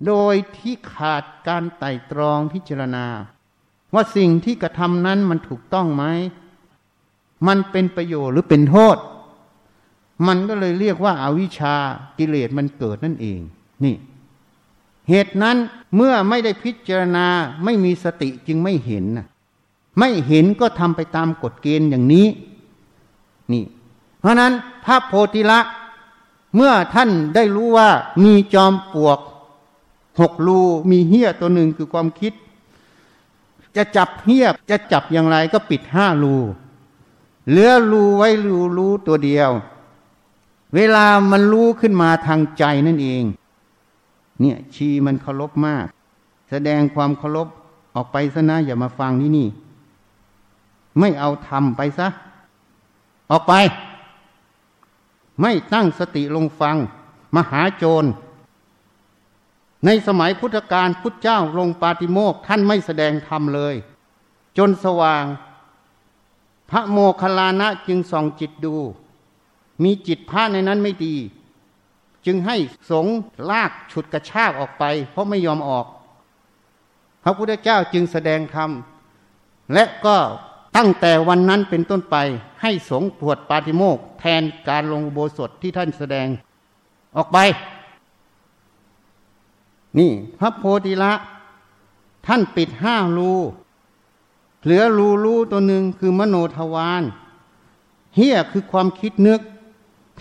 [0.06, 3.06] โดยที่ขาดการไต่ตรองพิจารณา
[3.94, 6.04] ว่าสิ่งที่กระทำนั้นมันถูกต้องไหม
[7.46, 8.96] มันเป็นประโยชน์หรือเป็นโทษ
[10.26, 11.74] มันก็เลยเรียกว่าอาวิชา
[12.18, 13.40] กิเลสมันเกิดนั่นเอง
[13.84, 13.94] นี่
[15.08, 15.56] เหตุนั้น
[15.96, 17.26] เมื่อไม่ได้พิจารณา
[17.64, 19.04] ไม่มีสติจึงไม่เห็น
[19.98, 22.26] ไม่เห็นก็ทำไปตามกฎเกณฑ์อย่างนี้
[23.52, 23.64] นี่
[24.20, 24.52] เพราะนั้น
[24.84, 25.60] พระโพธิละ
[26.56, 27.88] เมื่อท่านได้รู้ว่า
[28.24, 29.18] มีจอมปลวก
[30.20, 30.60] หกรู
[30.90, 32.32] มีเหี้ยตัวหนึ่งคือความคิด
[33.76, 36.36] จะจับเหี้ยจะจับอย่างไรก็ปิดห้ารู
[37.48, 39.50] เหลือรูไว้รูรู้ตัวเดียว
[40.74, 43.24] เวลามันรู้ขึ้นมาทางใจนั่นเอง
[44.42, 45.86] เนี่ยชีมันเคารพมาก
[46.50, 47.48] แสดงความเคารพ
[47.94, 49.48] ออกไปซะนะอย่ามาฟังที่นี่
[50.98, 52.08] ไม่เอาทำไปซะ
[53.30, 53.52] ออกไป
[55.40, 56.76] ไม่ตั้งสติลงฟัง
[57.36, 58.04] มหาโจร
[59.84, 63.74] ในสมัยพุทธกาลพุทธเจ้าลงปาติโมกท่านไม่แสดงธรรมเลย
[64.58, 65.24] จนสว่าง
[66.70, 68.76] พระโมคคัลลานะจึงส่องจิตดู
[69.82, 71.14] มีจิตพระในนั้นไม่ดี
[72.26, 72.56] จึงให้
[72.90, 73.06] สง
[73.50, 75.86] ลากฉุดกระชากออกไป เพราะไม่ยอมออก
[77.22, 78.70] พระพุทธเจ้าจึงแสดงธรรม
[79.74, 80.16] และก็
[80.76, 82.16] ตั้งแต่วันนั้นเป็นต้นไป
[82.62, 86.28] ให้สงปวดปาติโมกแทนการลงโบสถที่ท่านแสดง
[87.16, 87.38] ออกไป
[89.98, 91.12] นี่พระโพธิละ
[92.26, 93.32] ท่านปิดห้ารู
[94.62, 97.02] เหลือรูรูตัวหนึ่งคือมโนทวาร
[98.16, 99.40] เฮียคือความคิดนึก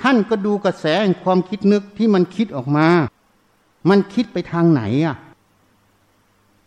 [0.02, 2.88] ท่านก็ดูกระแสแห่งความคิดนึกที่มันคิดออกมา
[3.90, 5.16] มันคิดไปทางไหนอะ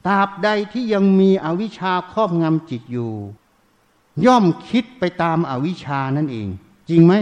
[0.06, 3.12] ตราบใดที่ยังมีอวิชชาครอบงำจิตอยู่
[4.24, 6.48] ย่อมคิดไปตามอาวิชชานั่นเอง
[6.88, 7.12] จริงไหม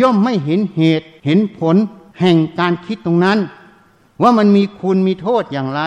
[0.00, 1.76] ย่อมไม่เห็นเหตุเห็นผล
[2.20, 3.38] แห่งการคิดตรงนั้น
[4.22, 5.80] ว่ามันมีคุณมีโทษอย่างไร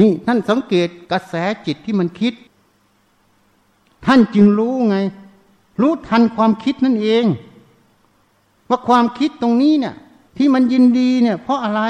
[0.00, 1.34] นี่ท่านสังเกตกระแส
[1.66, 2.34] จิตที่มันคิด
[4.06, 4.96] ท่านจึงรู้ไง
[5.82, 7.24] รู้ทันความคิดนั่นเอง
[8.68, 9.94] ว่าความคิดตรงนี้เนี่ย
[10.36, 11.82] ที่มันยินดีเนี่ย เพราะอะไร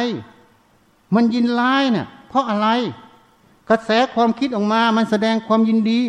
[1.15, 2.69] มันยินร้ายเนี่ย เพราะอะไร
[3.69, 6.01] กระแสความคิดออกมา มันแสดงความยินดี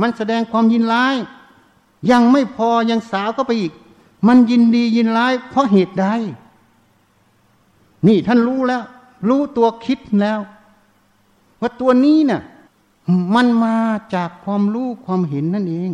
[0.00, 1.14] มันแสดงความยินร้าย
[2.10, 3.72] ยังไม่พอยังสาวก็ไปอีก
[4.28, 6.06] มันยินดียินร้าย เพราะเหตุใด
[8.06, 8.82] นี่ท่านรู้แล้ว
[9.28, 10.40] รู้ตัวคิดแล้ว
[11.60, 12.42] ว่าตัวนี้เนะ่ย
[13.34, 13.76] มันมา
[14.14, 15.90] จากความรู้ความเห็นนั่นเอง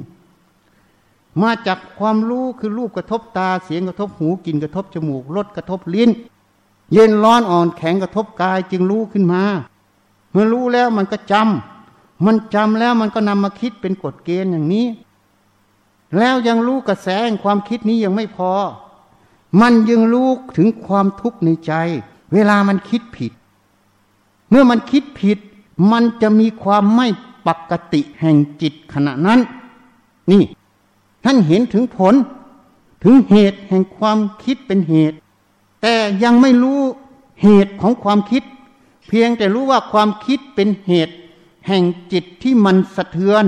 [1.40, 6.10] มาจากความรู้คือรูปกระทบตาเสียงกระทบหูกลิ่นกระทบจมูกรสกระทบลิ้น
[6.92, 9.42] เย็นร้อนอ่อนแข็งกระทบกายจึงรู้ขึ้นมา
[10.30, 14.86] เมื่อรู้แล้วมันก็จำมันจำแล้วมันก็นำมาคิดเป็นกฎเกณฑ์อย่างนี้
[16.18, 18.50] แล้วยังรู้กระแสแห่งความคิดนี้ยังไม่พอ
[19.60, 21.72] มันยังรู้ถึงความทุกข์ในใจ
[22.32, 23.32] เวลามันคิดผิด
[24.50, 25.38] เมื่อมันคิดผิด
[25.92, 27.06] มันจะมีความไม่
[27.46, 29.40] ปกติแห่งจิตขณะนั้น
[30.30, 30.42] นี่
[31.24, 32.14] ท่านเห็นถึงผล
[33.04, 35.16] ถึงเหตุแห่งความคิดเป็นเหตุ
[35.82, 36.80] แต่ยังไม่รู้
[37.42, 38.42] เหตุของความคิด
[39.08, 41.14] เพียงแต่รู้ว่าความคิดเป็นเหตุ
[41.66, 41.82] แห่ง
[42.12, 43.44] จิตที่มันสะเทือน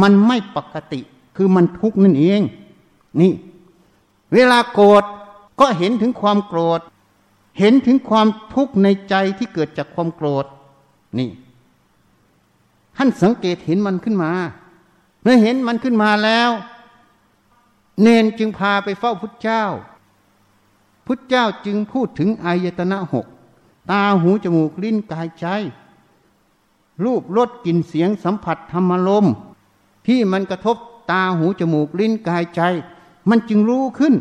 [0.00, 1.00] มันไม่ปกติ
[1.36, 2.40] คือมันทุกข์นั่นเอง
[3.20, 3.32] นี่
[4.34, 5.04] เวลาโกรธ
[5.60, 6.80] ก็เห็นถึงความโกรธ
[7.58, 10.46] เห็นถึงความทุกข์ในใจที่เกิดจากความโกรธ
[11.18, 11.30] นี่
[12.96, 14.30] ท่านสังเกตเห็นมันขึ้นมา
[15.30, 16.50] มื่อเห็นมันขึ้นมาแล้ว
[18.02, 19.64] เนนจึงพาไปเฝ้าพุทธเจ้า
[21.06, 23.26] พุทธเจ้าจึงพูดถึงอายตนะหก
[23.90, 25.46] ตาหูจมูกลิ้นกายใจ
[27.04, 29.26] รูปรสกลิ่นเสียงสัมผัสธรรมลม
[30.06, 30.76] ที่มันกระทบ
[31.10, 32.60] ตาหูจมูกลิ้นกายใจ
[33.28, 34.14] มันจึงรู้ขึ้น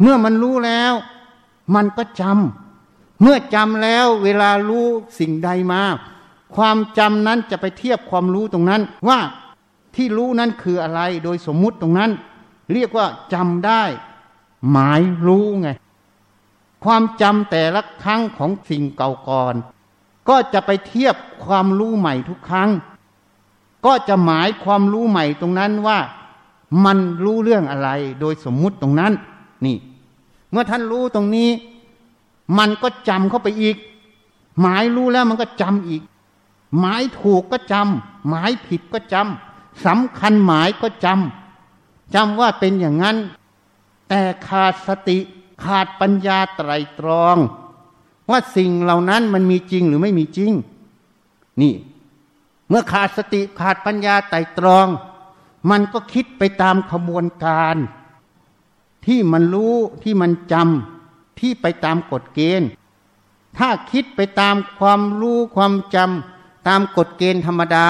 [0.00, 0.92] เมื่อมันรู้แล้ว
[1.74, 4.86] มันก็จำเมื่อจำแล้วเวลารู้
[5.18, 5.82] สิ่งใดมา
[6.54, 9.20] ความจำนั้นจะไปเทียบความรู้ตรงนั้นว่า
[9.96, 12.10] ที่รู้นั้นคืออะไรโดยสมมุติตรงนั้น
[12.72, 13.82] เรียกว่าจำได้
[14.70, 15.68] หมายรู้ไง
[16.84, 19.54] ความจำแต่ละครั้งของสิ่งเก่าก่อน
[20.28, 22.70] ก็จะไปเทียบความรู้ใหม่ทุกครั้ง
[23.86, 25.98] ก็จะหมายความรู้ใหม่ตรงนั้นว่า
[26.84, 29.12] มันรู้เรื่องอะไรโดยสมมุติตรงนั้น
[29.64, 29.76] นี่
[30.50, 31.50] เมื่อท่านรู้ตรงนี้
[32.58, 33.76] มันก็จำเข้าไปอีก
[34.60, 36.02] หมายรู้แล้วมันก็จำอีก
[36.78, 39.45] หมายถูกก็จำหมายผิดก็จำ
[39.84, 43.16] สำคัญหมายก็จำจำว่าเป็นอย่างนั้น
[44.08, 45.18] แต่ขาดสติ
[45.64, 47.36] ขาดปัญญาไตรตรอง
[48.30, 50.52] ว่าสิ่งเหล่านั้นมันมีจริงหรือไม่มีจริง
[51.60, 51.74] นี่
[52.68, 54.86] เมื่อขาดสติขาดปัญญาไต่ตรอง
[55.70, 57.76] มันก็คิดไปตามขบวนการ
[59.06, 62.68] ที่มันรู้ที่มันจำที่ไปตามกฎเกณฑ์
[63.58, 67.88] ถ้าคิดไปตามความรู้ความจำตามกฎเกณฑ์ธรรมดา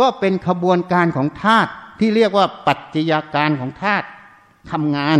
[0.00, 4.06] ก็เป็นขบวนการของธาตุที่เรียกว่าปัจจัยาการของธาตุ
[4.70, 5.18] ทำงาน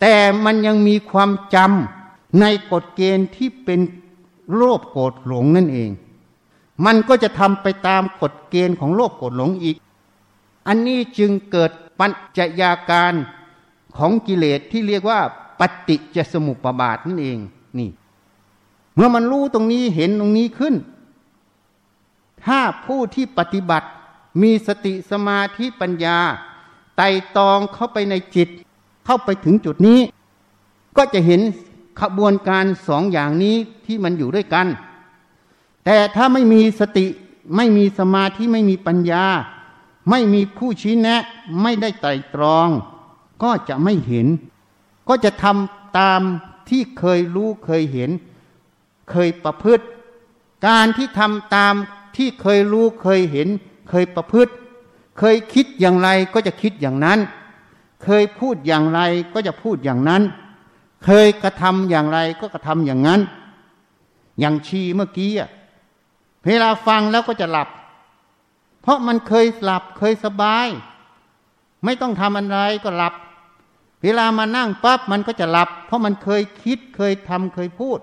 [0.00, 3.80] แต่มันยังมีความจำในกฎเกณฑ์ที่เป็น
[4.54, 5.90] โลภโกรธหลงนั่นเอง
[6.86, 9.76] มันก็จะทำไปตามกฎเกณฑ์ของโลกกฎหลงอีก
[10.66, 13.14] อันนี้จึงเกิดปัญจยาการ
[13.96, 15.20] ของกิเลสที่เรียกว่า
[15.60, 17.38] ปฏิจจสมุปบาทนั่นเอง
[17.78, 17.90] นี่
[18.94, 20.74] เมื่อมันรู้ตรงนี้เห็นตรงนี้ขึ้น
[22.46, 23.88] ถ้าผู้ที่ปฏิบัติ
[24.42, 26.18] มีสติสมาธิปัญญา
[26.96, 28.48] ไต่ตองเข้าไปในจิต
[29.04, 30.00] เข้าไปถึงจุดนี้
[30.96, 31.40] ก็จะเห็น
[32.00, 34.66] ขบวนการสองอย่างนี้ที่มันอยู่ด้วยกัน
[35.84, 37.06] แต่ถ้าไม่มีสติ
[37.56, 39.24] ไม่มีสมาธิไม่มีปัญญา
[40.10, 41.22] ไม่มีผู้ชี้แนะ
[41.62, 42.68] ไม่ได้ไตรตรอง
[43.42, 44.26] ก็จะไม่เห็น
[45.08, 46.20] ก็จะทำตาม
[46.68, 48.10] ที่เคยรู้เคยเห็น
[49.10, 49.84] เคยประพฤติ
[50.66, 51.74] การที่ทำตาม
[52.16, 53.48] ที่เคยรู้เคยเห็น
[53.88, 54.52] เคยประพฤติ
[55.18, 57.18] เคยคิดอย่างไรก็จะคิดอย่างนั้น
[58.04, 59.00] เคยพูดอย่างไร
[59.34, 60.22] ก็จะพูดอย่างนั้น
[61.04, 63.20] เคยกระทำอย่างไรก็กระทำอย่างนั้น
[64.40, 65.32] อย่างชีเมื่อกี้
[66.46, 67.68] เวลาฟังแล้วก็จะหลับ
[68.82, 70.66] เพราะมันเคยหลับเคยสบาย
[71.84, 73.14] ไม่ต้องทำอะไรก็หลับ
[74.02, 77.98] เวลามานั่งปั๊บมันก็จะหลับ เพราะมันเคยคิดเคยทำเคยพูด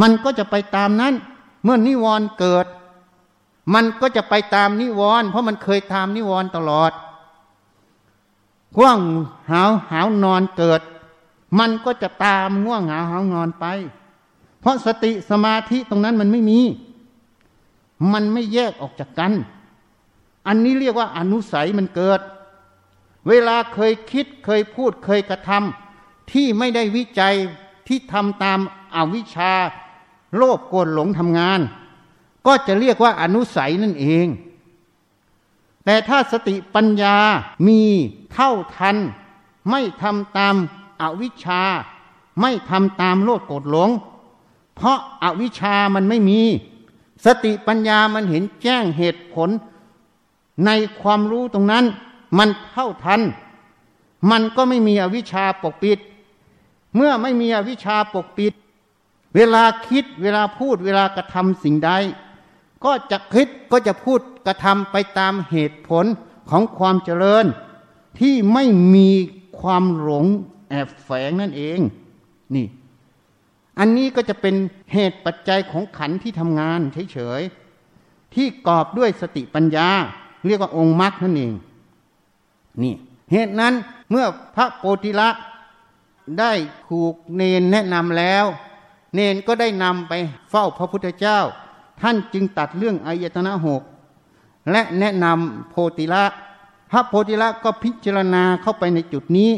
[0.00, 1.14] มันก็จะไปตามนั้น
[1.64, 2.66] เมื่อนิวรณ์เกิด
[3.74, 6.92] มันก็จะไปตามนิวรณ์เพราะมันเคยตามนิวรณ์ตลอด
[8.76, 8.98] ง่วง
[9.50, 10.80] หาวหาวนอนเกิด
[11.58, 13.66] มันก็จะตามง่วงหาวหาวนอนไป
[14.60, 16.60] เพราะสติสมาธิตรงนั้นมันไม่มี
[18.12, 19.32] มันไม่แยกออกจากกัน
[20.46, 22.20] อันนี้เรียกว่าอนุสัยมันเกิด
[23.28, 27.34] เวลาเคยคิดเคยพูดเคยกระทำที่ไม่ได้วิจัย
[27.88, 28.58] ที่ทำตาม
[28.94, 29.52] อาวิชชา
[30.36, 31.60] โลภโกรธหลงทำงาน
[32.46, 34.26] ก็จะเรียกว่าอนุสัยนั่นเอง
[35.84, 37.16] แต่ถ้าสติปัญญา
[37.68, 37.80] มี
[38.32, 38.96] เท่าทัน
[39.70, 40.54] ไม่ทำตาม
[41.00, 41.62] อาวิชชา
[42.40, 43.90] ไม่ทำตามโลดโกรธหลง
[44.74, 46.40] เพราะอาวิชชามันไม่มี
[47.24, 49.50] สติปัญญามันเห็นแจ้งเหตุผล
[50.66, 51.84] ในความรู้ตรงนั้น
[52.38, 53.20] มันเท่าทัน
[54.30, 55.98] มันก็ไม่มีอวิชชาปกปิด
[56.94, 58.52] เมื่อไม่มีอวิชชาปกปิด
[59.36, 61.90] เวลาคิดเวลาพูดเวลากระทำสิ่งใด
[62.84, 66.04] ก็จะคิดก็จะพูดกระทำไปตามเหตุผล
[66.50, 67.46] ของความเจริญ
[68.20, 69.10] ที่ไม่มี
[69.60, 70.26] ความหลง
[70.70, 71.78] แอบแฝงนั่นเอง
[72.54, 72.66] นี่
[73.78, 74.54] อันนี้ก็จะเป็น
[74.92, 76.80] เหตุปัจจัยของขันที่ทำงาน
[77.12, 79.88] เฉยๆที่กอบด้วยสติปัญญา
[80.46, 81.52] เรียกว่าองค์มรรคนั่นเอง
[82.82, 82.94] นี่
[83.32, 83.74] เหตุนั้น
[84.10, 85.28] เมื่อพระโพธิละ
[86.40, 86.52] ได้
[86.88, 88.44] ถูกเนนแนะนำแล้ว
[89.14, 90.12] เนนก็ได้นำไป
[90.50, 91.40] เฝ้าพระพุทธเจ้า
[92.00, 93.82] ท่านจึงตัดเรื่องอายตนะหก
[94.70, 96.24] และแนะนำโพธิละ
[96.90, 99.50] พระโพธิละก็พิจารณาเข้าไปในจุดนี้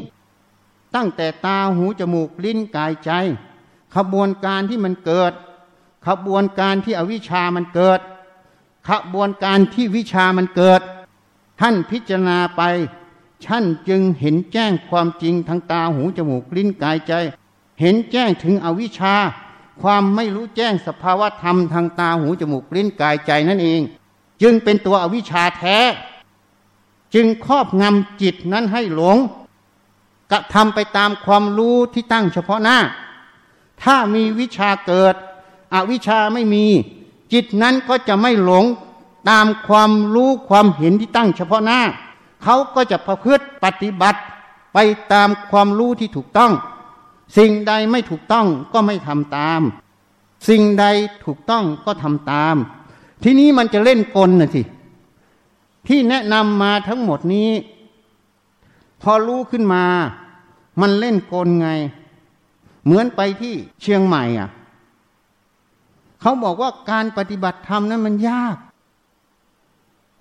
[0.94, 3.10] ตั้งแต่ตาหูจมูกลิ้นกายใจ
[3.94, 5.32] ขบวนการที่มันเกิด
[6.06, 8.00] ขบวนการที่อวิชามันเกิด
[8.88, 10.80] ขบวนการที่วิชามันเกิด
[11.60, 12.62] ท่านพิจารณาไป
[13.46, 17.12] ท่านจึงเห็นแจ้งความจริงทางตาหูจมูกลิ้นกายใจ
[17.80, 19.14] เห็นแจ้งถึงอวิชชา
[19.82, 23.80] ความไม่รู้แจ้งสภาวะธรรมทางตาหูจมูกลิ้นกายใจนั่นเอง
[24.42, 25.78] จึงเป็นตัวอวิชชาแท้
[27.14, 29.16] จึงครอบงำจิตนั้นให้หลง
[30.30, 32.78] กระทำไปตามความรู้ที่ตั้งเฉพาะหน้า
[33.82, 35.14] ถ้ามีวิชาเกิด
[35.74, 36.64] อวิชาไม่มี
[37.32, 38.64] จิตนั้นก็จะไม่หลง
[39.30, 41.80] ตามความรู้ความเห็นที่ตั้งเฉพาะหน้า
[42.42, 44.20] เขาก็จะประพฤติปฏิบัติ
[44.72, 44.78] ไป
[45.12, 46.52] ตามความรู้ที่ถูกต้อง
[47.36, 49.60] สิ่งใดไม่ถูกต้องก็ไม่ทำตาม
[50.48, 50.84] สิ่งใด
[51.24, 52.56] ถูกต้องก็ทำตาม
[53.22, 54.62] ทีนี้มันจะเล่นกลนะสิ
[55.88, 57.50] ที่แนะนำมาทั้งหมดนี้
[59.02, 59.84] พอรู้ขึ้นมา
[60.80, 61.70] มันเล่นกลไง
[62.84, 64.50] เหมือนไปที่เชียงใหม่อะ
[66.20, 68.56] เขาบอกว่าการปฏิบัติธรรมนั้นมันยาก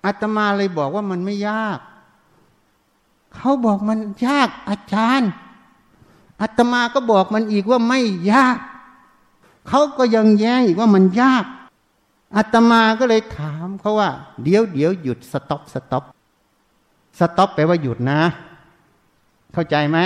[0.04, 1.78] อาตมาเลยบอกว่ามันไม่ยาก
[3.34, 5.30] เขาบอกมันยากอาจารย์
[6.42, 8.00] อาตมาก็บอกมันอีกว่าไม่
[8.32, 8.58] ยาก
[9.68, 11.44] เขาก็ยังแย้งอีกว่ามันยาก
[12.36, 14.10] อาตมาก็เลยถามเขาว่า
[14.42, 16.04] เดี๋ยวเดี๋ยวหยุด stop stop
[17.18, 18.20] stop แปลว่าหยุดนะ
[19.52, 19.98] เข้าใจไหม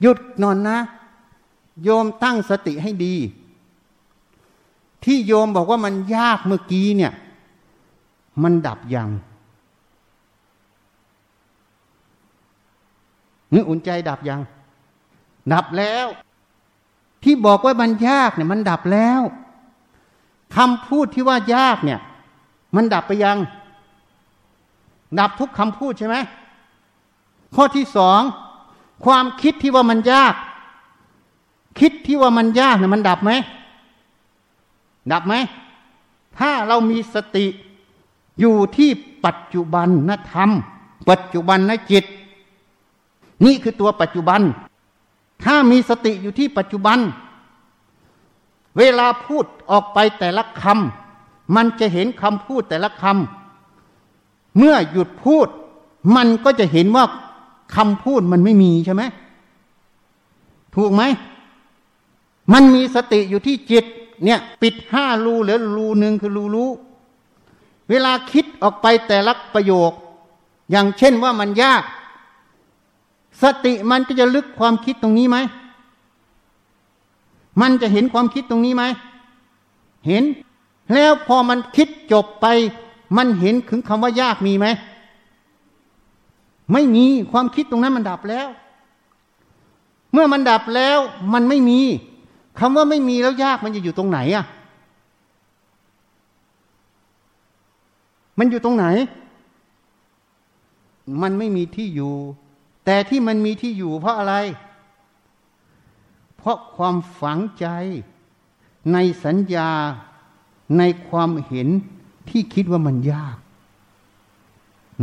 [0.00, 0.78] หยุดก่อนนะ
[1.82, 3.14] โยมตั้งสติให้ดี
[5.04, 7.12] ที่โยมบอกว่ามันยากเมื่อกี้เนี่ย
[8.42, 9.10] มันดับยัง
[13.54, 14.40] นึกอุ่นใจดับยัง
[15.52, 16.06] ดับแล้ว
[17.22, 19.20] ที่บอกว่ามันยากเนี่ยมันดับแล้ว
[20.56, 22.00] คำพูดที่ว่ายากเนี่ย
[22.76, 23.38] มันดับไปยัง
[25.18, 26.16] ดับทุกคำพูดใช่ไหม
[27.54, 28.20] ข้อที่สอง
[29.04, 30.34] ความคิดที่ว่ามันยาก
[31.80, 33.32] คิดที่ว่ามันยากเนี่ยมันดับไหม
[35.12, 35.34] ดับไหม
[36.38, 37.46] ถ้าเรามีสติ
[38.40, 38.90] อยู่ที่
[39.24, 40.50] ปัจจุบันนธรรม
[41.08, 42.04] ปัจจุบันนจิต
[43.44, 44.40] นี่คือตัวปัจจุบัน
[45.44, 46.98] ถ้ามีสติอยู่ที่ปัจจุบัน
[48.78, 55.48] เวลาพูดออกไปแต่ละคำมันจะเห็นคำพูดแต่ละคำเมื่อหยุดพูด
[56.16, 57.04] มันก็จะเห็นว่า
[57.76, 59.02] คำพูดมันไม่มีใช่ไหม
[60.74, 61.02] ถูกไหม
[62.52, 63.84] มันมีสติอยู่ที่จิต
[64.24, 66.70] เนี่ย ปิดห้ารูเหลือรูหนึ่งคือรูรู้
[67.90, 69.92] เวลาคิดออกไปแต่ละประโยค
[70.70, 71.82] อย่างเช่นว่ามันยาก
[73.42, 75.36] สติมันก็จะลึกความคิดตรงนี้ไหม
[77.60, 78.84] มันจะเห็นความคิดตรงนี้ไหม
[80.06, 80.24] เห็น
[80.94, 82.46] แล้วพอมันคิดจบไป
[83.16, 84.66] มันเห็นถึงคำว่ายากมีไหม
[86.72, 88.48] ไม่มีความคิดตรงนั้นมันดับแล้ว
[90.12, 90.98] เมื่อมันดับแล้ว
[91.32, 91.80] มันไม่มี
[92.58, 94.44] คำว่าไม่มีแล้วยากมันจะอยู่ตรงไหนอะ
[98.38, 98.86] มันอยู่ตรงไหน
[101.22, 102.14] มันไม่มีที่อยู่
[102.86, 104.34] แต่ที่มันมีที่อยู่เพราะอะไร
[106.36, 107.66] เพราะความฝังใจ
[108.92, 109.70] ในสัญญา
[110.78, 111.68] ในความเห็น
[112.28, 113.36] ที่คิดว่ามันยาก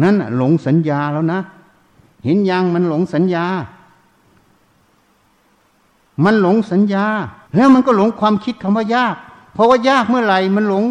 [0.02, 1.42] นั่นหลงสัญญาแล้วนะ
[2.24, 3.46] เห็นยังมันหลงสัญญา
[6.26, 7.06] มันหลงสัญญา
[7.56, 9.16] แล้วมันก็หลงความคิดคำว่ายาก
[9.54, 10.84] เพราะว่ายากเมื่อไหร่มันหลง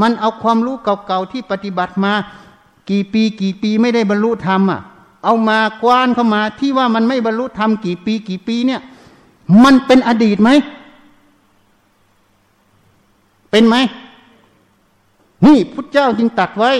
[0.00, 2.12] มันเอาความรู้เก่าๆที่ปฏิบัติมา
[2.90, 4.80] กี่ปีกี่ปีไม่ได้บรรลุธรรมอะ
[5.24, 8.80] เอามากว้านเข้ามา ที่ว่ามันไม่บรรลุธรรมกี่ปีกี่ปีเนี่ย
[9.64, 10.50] มันเป็นอดีตไหม
[13.50, 13.76] เป็นไหม
[15.46, 16.72] นี่พุทธเจ้าจึงตัดไว้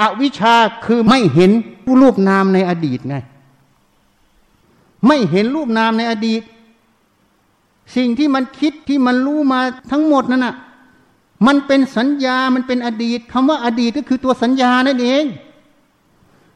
[0.00, 0.54] อวิชชา
[0.84, 1.50] คือไม่เห็น
[1.84, 3.16] ผู้รูปนามในอดีตไง
[5.06, 6.42] ไม่เห็นรูปนามในอดีต
[7.96, 9.60] สิ่งที่มันคิดที่มันรู้มา
[9.90, 10.54] ทั้งหมดนั่นน่ะ
[11.46, 15.24] มันเป็นสัญญา มันเป็นอดีตคำว่าอดีตก็คือตัวสัญญานั่นเอง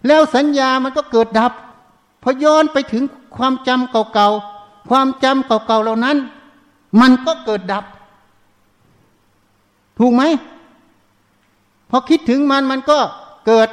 [0.06, 1.52] แล้วสัญญามันก็เกิดดับ
[2.22, 3.02] พอย้อนไปถึง
[3.36, 6.16] ความจำเก่าๆความจำเก่าๆเหล่านั้น
[7.00, 7.84] มันก็เกิดดับ
[9.98, 10.22] ถูกไหม
[11.90, 12.98] พอคิดถึงมันมันก็
[13.46, 13.68] เกิด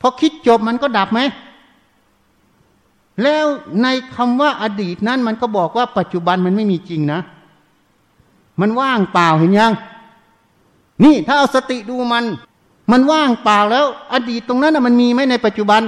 [0.00, 1.20] พอคิดจบมันก็ดับไหม
[3.22, 3.46] แล้ว
[3.82, 7.20] ในคำว่าอดีตนั้นมันก็บอกว่าปัจจุบันมันไม่มีจริงนะ
[8.60, 9.72] มันว่างเปล่าเห็นยัง
[11.04, 12.24] นี่ถ้าเอาสติดูมัน
[12.92, 15.82] มันว่างเปล่าแล้ว อดีตตรงนั้นมันมีไหมในปัจจุบัน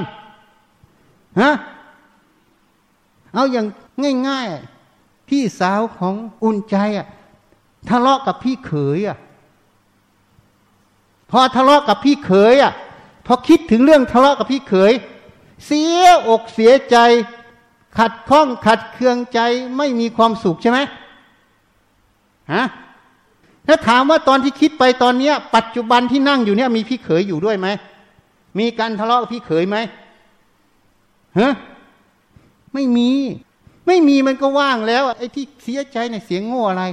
[1.41, 1.53] ฮะ
[3.35, 3.67] เอาอย่าง
[4.29, 4.47] ง่าย
[4.89, 7.07] ๆ พี่สาวของอุ่นใจอะ
[7.89, 9.19] ทะเลาะกับพี่เขยอะ
[11.31, 12.73] พอทะเลาะกับพี่เขยอะ
[13.27, 14.93] พอคิดถึงเรื่องทะเลาะกับพี่เขย
[15.67, 16.97] เสียอกเสียใจ
[17.99, 19.41] ขัดข้องขัดเคืองใจ
[19.77, 20.79] ไม่มีความสุขใช่ไหม
[22.53, 22.63] ฮะ
[23.67, 27.69] ถ้าถามว่าตอนที่คิดไปตอนเนี้ย ปัจจุบันที่นั่งอยู่เนี่ยมีพี่เขยอยู่ด้วยไหม
[28.59, 29.77] มีการทะเลาะกับพี่เขยไหม
[31.39, 31.53] ฮะ
[32.75, 33.11] ไม่มี
[33.87, 36.85] ไม่มีมันก็ว่างแล้ว ไอ้ที่เสียใจเนี่ยเสียงโง่อะไร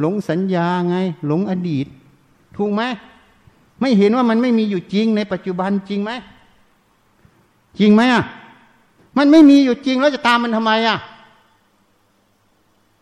[0.00, 0.96] หลงสัญญาไง
[1.26, 1.86] หลงอดีต
[2.56, 2.82] ถูกไหม
[3.80, 6.10] ไม่เห็นว่ามันไม่มีอยู่จริงในปัจจุบันจริงไหม
[7.78, 8.24] จริงไหมอะ
[9.18, 10.98] มันไม่มีอยู่จริงแล้วจะตามมันทำไมอะ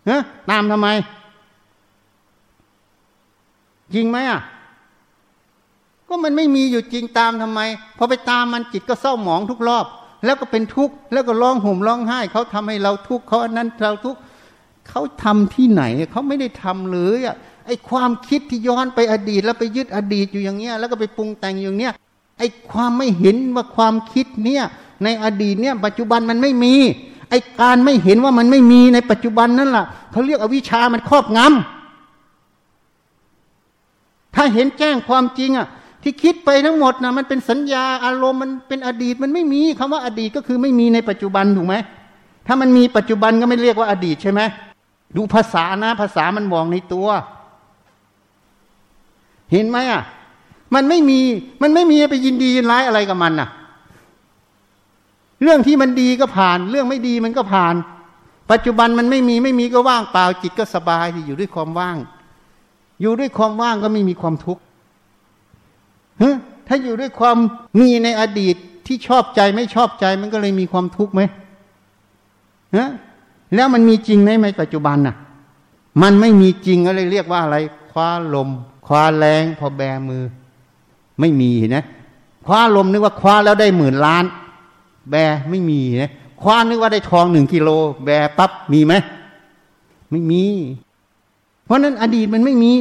[0.06, 0.88] เนะตามทำไม
[3.94, 4.40] จริงไหมอะ
[6.08, 7.60] ก็มันไม่มีอยู่จริงตามทำไม
[7.98, 9.86] พอไปตามมันจิตก็เศร้าหมองทุกรอบ
[10.24, 14.20] แล้วก็เป็นทุกข์แล้วก็ร้องห่มร้องไห้ เขาทำให้เราทุกข์เขาอันนั้นเราทุกข์
[14.88, 15.82] เขาทำที่ไหน
[16.12, 21.92] เขาไม่ได้ทำเลยอะไอ้ความคิดที่ย้อนไปอดีต แล้วไปยึดอดีตอยู่อย่างเงี้ย แล้วก็ไปปรุงแต่งอย่างเนี้ย
[22.38, 24.64] ไอ้ความไม่เห็นว่าความคิดเนี่ย
[25.04, 26.74] ในอดีตเนี่ย ปัจจุบันมันไม่มี
[27.30, 31.75] ไอ้การไม่เห็นว่ามันไม่มีในปัจจุบันนั่นแหละเขาเรียกอวิชามันครอบงำ
[34.36, 35.66] ถ้าเห็นแจ้งความจริงอะ
[36.02, 41.74] ที่คิดไปทั้งหมดนะมันเป็นสัญญาอารมณ์มันเป็นอดีตมันไม่มีคำว่าอดีตก็คือไม่มีในปัจจุบันถูกไหม
[42.46, 44.40] ถ้ามันมีปัจจุบันก็ไม่เรียกว่าอดีตใช่ไหม
[45.16, 47.08] ดูภาษานะภาษามันบอกในตัว
[49.52, 50.02] เห็นไหมอะ
[50.74, 51.20] มันไม่มี
[51.62, 53.48] มันไม่มีไปยินดียินร้ายอะไรกับมันน่ะ
[55.42, 57.74] เรื่องที่มันดีก็ผ่าน เรื่องไม่ดีมันก็ผ่าน
[58.50, 61.96] ปัจจุบันมันไม่มีไม่มีก็ว่างเปล่าจิตก็สบายที่อยู่ด้วยความว่าง
[63.00, 64.62] อยู่ด้วยความว่างก็ไม่มีความทุกข์
[66.66, 67.36] ถ้าอยู่ด้วยความ
[67.80, 71.22] มีในอดีตที่ชอบใจไม่ชอบใจมันก็เลยมีความทุกข์ไหม
[72.76, 72.88] ฮะ
[73.54, 75.16] แล้วมันมีจริงไหมในปัจจุบันน่ะ
[76.02, 77.56] มันไม่มีจริงก็เลยเรียกว่าอะไร
[77.90, 78.48] คว้าลม
[78.86, 80.24] คว้าแรงพอแบมือ
[81.20, 81.84] ไม่มีนะ
[82.46, 84.24] คว้าลมนึกว่าคว้าแล้วได้หมื่นล้าน
[85.10, 85.14] แบ
[85.50, 86.10] ไม่มีนะ
[86.42, 87.68] คว้านึกว่าได้ทองหนึ่งกิโล
[88.04, 88.94] แบปั๊บมีไหม
[90.10, 90.42] ไม่มี
[91.66, 92.72] เพราะนั้นอดีตมันไม่มี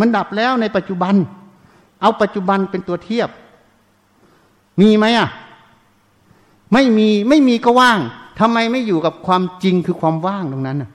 [0.00, 1.14] มันดับแล้วในปัจจุบัน
[2.00, 3.28] เอาปัจจุบันเป็นตัวเทียบ
[4.80, 5.28] มีไหมอะ
[6.72, 7.98] ไม่มีไม่มีก็ว่าง
[8.40, 10.90] ทำไมไม่อยู่กับความจริงคือความว่างตรงนั้นอะ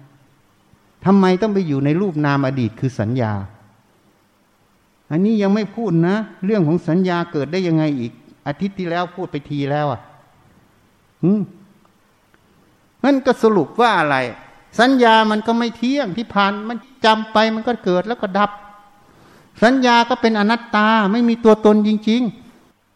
[1.06, 3.34] ทำไมต้องไปอยู่ในรูปนามอดีตคือสัญญา
[5.12, 6.16] อันนี้ยังไม่พูดนะ
[6.46, 8.12] เรื่องของสัญญาเกิดได้ยังไงอีก
[8.48, 10.02] อาทิตย์ที่แล้วพูดไปทีแล้วอะ
[11.24, 11.42] อืม
[13.04, 14.18] นั่นก็สรุปว่าอะไร
[14.80, 18.52] สัญญามันก็ไม่เที่ยงที่ผ่านมันจำไปมันก็เกิดแล้วก็ดับ
[19.64, 22.22] สัญญาก็เป็นอนัตตาไม่มีตัวตนจริง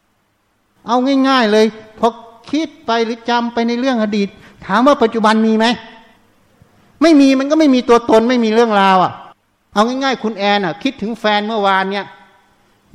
[0.05, 1.65] ๆ เอาง่าย ๆเลย
[1.99, 2.07] พอ
[2.51, 4.27] คิดไปหรือจำไปในเรื่องอดีต
[4.65, 5.65] ถามว่าปัจจุบันมีไหม
[7.01, 9.11] ไม่มีมันก็ไม่มีตัวตนไม่มีเรื่องราวอะ
[9.73, 12.05] เอาง่ายๆ คุณแอนอะ คิดถึงแฟนเมื่อวานเนี่ย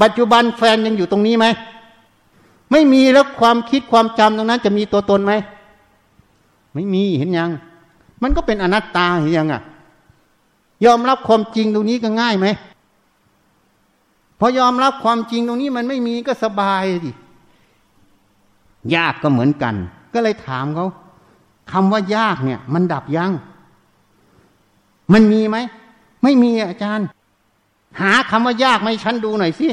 [0.03, 1.47] ปัจจุบันแฟนยังอยู่ตรงนี้ไหม
[2.73, 5.33] ไม่มีแล้วความคิดความจำตรงนั้น จะมีตัวตนไหม
[6.75, 7.51] ไม่มีเห็นยัง
[8.23, 9.63] มันก็เป็นอนัตตาเห็นยังอะ
[10.85, 12.47] ยอมรับความจริงตรงนี้ก็ง่ายไหม
[14.39, 17.13] พอยอมรับความจริงตรงนี้มันไม่มีก็สบายดิ
[18.95, 19.75] ยากก็เหมือนกัน
[20.15, 20.87] ก็เลยถามเขา
[21.73, 23.33] คำว่ายากเนี่ย มันดับยัง
[25.13, 25.57] มันมีไหม
[26.23, 27.07] ไม่มีอาจารย์
[28.01, 29.69] หาคำว่ายากไหมฉันดูหน่อยสิ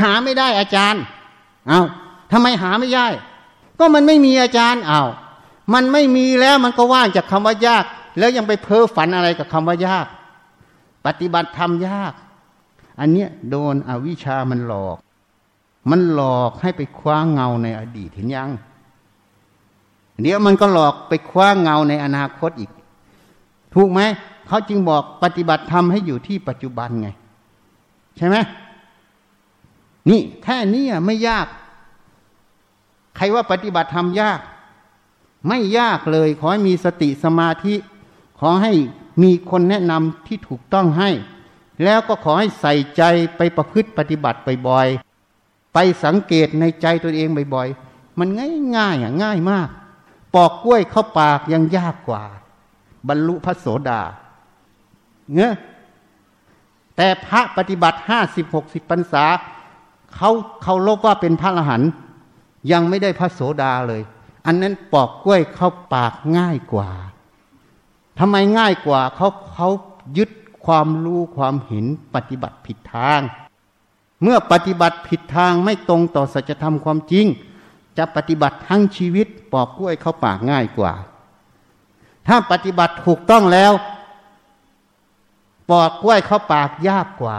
[0.00, 1.02] หาไม่ได้อาจารย์
[1.68, 1.82] เอา้า
[2.32, 3.06] ทำไมหาไม่ได้
[3.78, 5.02] ก็มันไม่มีอาจารย์เอา้า
[5.74, 7.84] มันไม่มีแล้วมันก็ว่างจากคำว่ายาก
[8.18, 10.06] แล้วยังไปเพ้อฝันอะไรกับคำว่ายาก
[11.06, 12.12] ปฏิบัติธรรมยาก
[13.00, 14.96] อันเนี้ยโดนอวิชามันหลอก
[15.90, 18.50] มันหลอกให้ไปคว้าเงาในอดีตเห็นยัง
[20.20, 22.70] เดี๋ยวมันก็หลอกไปคว้าเงาในอนาคตอีก
[23.74, 24.00] ถูกไหม
[24.46, 27.08] เขาจึงบอกปฏิบัติธรรมให้อยู่ที่ปัจจุบันไง
[28.16, 28.36] ใช่ไหม
[30.08, 31.46] นี่แค่นี้ไม่ยาก
[33.16, 34.40] ใครว่าปฏิบัติธรรมยาก
[35.48, 37.74] ไม่ยากเลยขอให้มีสติสมาธิ
[38.40, 38.72] ขอให้
[39.22, 41.10] มีคนแนะนำที่ถูกต้องให้
[41.84, 43.02] แล้วก็ขอให้ใส่ใจ
[43.36, 44.38] ไปประพฤติปฏิบัติ
[44.68, 49.68] บ่อยๆไปสังเกตในใจตัวเองบ่อยๆ มันง่ายง่ายอะง่ายมาก
[50.34, 52.24] ปอกกล้วยเข้าปากยังยากกว่า
[53.08, 54.02] บรรลุพระโสดา
[55.36, 55.54] เงี้ย
[56.96, 59.24] แต่พระปฏิบัติห้าสิบหกสิบพรรษา
[60.14, 60.30] เขา
[60.62, 61.90] เขาลบว่าเป็นพระอรหันต์
[62.72, 64.02] ยังไม่ได้พระโสดาเลย
[64.46, 66.90] อันนั้นปอกกล้วยเข้าปากง่ายกว่า
[68.18, 69.68] ทำไมง่ายกว่าเขาเขา
[70.18, 70.30] ยึด
[70.64, 73.20] ความรู้ความเห็นปฏิบัติผิดทาง
[74.22, 77.26] เมื่อปฏิบัติผิดทางไม่ตรงต่อสัจธรรมความจริง
[77.98, 80.92] จะปฏิบัติทั้งชีวิตปอกกล้วยเข้าปากง่ายกว่า
[82.26, 83.72] ถ้าปฏิบัติถูกต้องแล้ว
[85.70, 87.38] ปอกกล้วยเข้าปากยากกว่า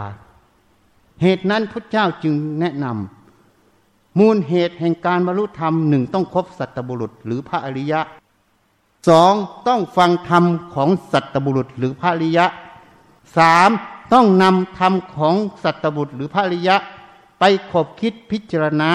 [1.22, 3.21] เหตุนั้นพระเจ้าจึงแนะนำ
[4.18, 8.00] มูลเหตุแห่งการบรรลุธรรมหนึ่งต้องครบสัตบุรุษหรือพระอริยะ
[9.08, 9.34] สอง
[9.68, 10.44] ต้องฟังธรรม
[10.74, 12.46] ของสัตบุรุษหรือพระอริยะ
[13.36, 13.70] สาม
[14.12, 16.76] ต้องนำธรรมของสัตบุรุษหรือพระอริยะ
[17.38, 18.92] ไปขบคิดพิจารณา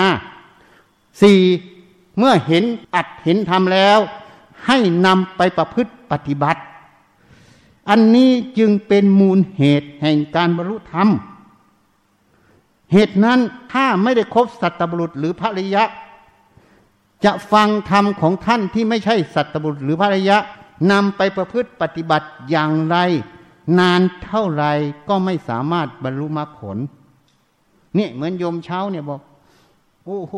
[1.22, 1.40] สี่
[2.18, 2.64] เมื่อเห็น
[2.96, 4.00] อัดเห็นธรรมแล้ว
[4.66, 6.62] ให้นำไปประพฤติปฏิบัติ
[7.90, 11.10] อันนี้จึงเป็นมูลเหตุแห่งการบรรลุธรรม
[12.94, 13.40] เหตุนั้น
[13.74, 15.84] ถ้าไม่ได้ครบสัตบุรุษหรือพระริยะ
[17.26, 20.38] จะฟังธรรมของท่านที่ไม่ใช่สัตบุตรหรือภรรยะ
[20.92, 22.98] นำไปประพฤติปฏิบัติอย่างไร
[23.80, 24.66] นานเท่าไร
[25.10, 26.78] ก็ไม่สามารถบรรลุมรรคผล
[27.98, 29.22] นี่เหมือนโยมเช้าเนี่ยบอก
[30.06, 30.34] โอ้โห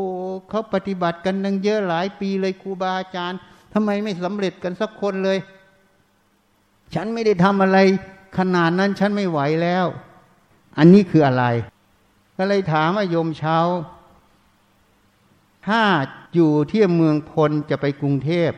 [0.50, 3.40] เขาปฏิบัติกันตั้งเยอะหลายปีเลยครูบาอาจารย์
[3.74, 5.38] ทำไมไม่สำเร็จกันสักคนเลย
[6.94, 7.78] ฉันไม่ได้ทำอะไร
[8.38, 9.86] ขนาดนั้นฉันไม่ไหวแล้ว
[10.78, 11.46] อันนี้คืออะไร
[12.42, 13.58] ก็เลยถามว่าโยมเช้า
[15.68, 15.82] ถ้า
[16.34, 18.52] อยู่ที่เมืองพลจะไปกรุงเทพ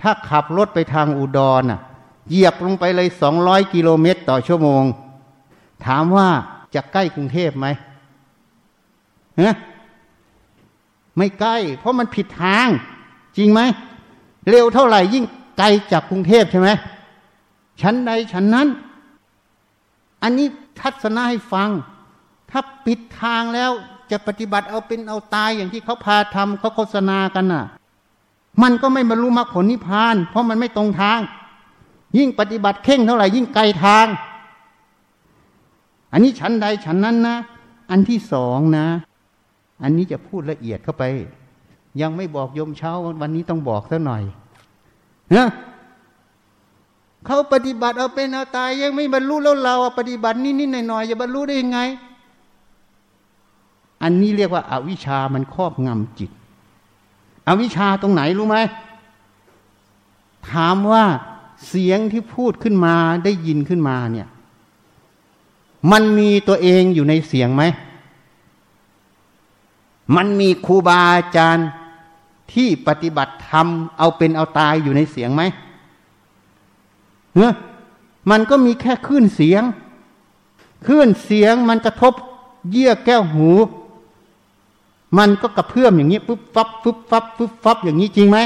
[0.00, 1.80] ถ้าขับรถไปทางอุดรน่ะ
[2.28, 4.84] เหยียบลงไปเลยสองร้อยกิโลเมตรต่อชั่วโมง
[5.86, 6.28] ถามว่า
[6.74, 7.66] จะใกล้กรุงเทพไหม
[9.36, 9.50] เฮ้
[11.16, 12.66] ไม่ใกล้ เพราะมันผิดทาง
[13.36, 13.60] จริงไหม
[14.48, 15.24] เร็วเท่าไหร่ยิ่ง
[15.58, 16.70] ไกลจากกรุงเทพใช่ไหม
[17.80, 18.68] ชั้นใดชั้นนั้น
[20.22, 20.46] อันนี้
[20.80, 21.70] ทัศนะให้ฟัง
[22.52, 23.70] ถ้าปิดทางแล้ว
[24.10, 27.64] จะปฏิบัติเอาเป็นเอาตายอย่างที่เขาพาทำเขาโฆษณากันน่ะ
[28.62, 31.20] มันก็ไม่บรรลุมรรคผลนิพพาน เพราะมันไม่ตรงทาง
[32.18, 34.06] ยิ่งปฏิบัติเข่งเท่าไหร่ยิ่งไกลทาง
[36.12, 37.36] อันนี้ชั้นใดชั้นนั้นนะ
[37.90, 38.86] อันที่สองนะ
[39.82, 41.04] อันนี้จะพูดละเอียดเข้าไป
[42.00, 42.92] ยังไม่บอกโยมเช้า
[43.22, 44.22] วันนี้ต้องบอกซะหน่อย
[45.36, 45.48] นะ
[47.26, 51.78] เขาปฏิบัติเอาเป็นเอาตายยังไม่บรรลุแล้วเราปฏิบัตินิดๆหน่อยๆจะบรรลุได้ยังไง
[54.02, 56.30] อันนี้เรียกว่าอาวิชามันครอบงำจิต
[57.48, 58.58] อวิชาตรงไหนรู้ไหม
[60.50, 61.04] ถามว่า
[61.68, 62.94] เสียงที่พูดขึ้นมา
[63.24, 64.28] ได้ยินขึ้นมาเนี่ย
[65.92, 67.62] มันมีตัวเองอยู่ในเสียงไหม
[70.16, 71.68] มันมีครูบาอาจารย์
[72.52, 73.66] ที่ปฏิบัติธรรม
[73.98, 75.42] เอาเป็นเอาตายอยู่ในเสียงไหม
[77.34, 77.52] เนื้อ
[78.30, 79.62] มันก็มีแค่คลื่นเสียง
[80.86, 82.14] คลื่นเสียงมันกระทบ
[82.70, 83.48] เยื่อแก้วหู
[85.18, 88.38] มันก็กระเพื่อมอย่างนี้ปุ๊บฟับปุ๊บฟับปุ๊บฟับอย่างนี้จริงไหม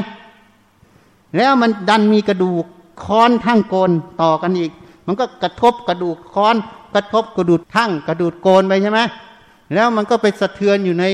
[1.37, 2.65] แล้วมันดันมีกระดูก
[3.05, 3.91] ค้อนทั้งโกน
[4.23, 4.71] ต่อกันอีก
[5.07, 6.57] มันก็กระทบกระดูกค้อน
[6.95, 9.01] กระทบกระดูกทั้งกระดูกโกนไปใช่ไหม
[9.75, 11.05] แล้วมันก็ไปสะเทือนอยู่ใน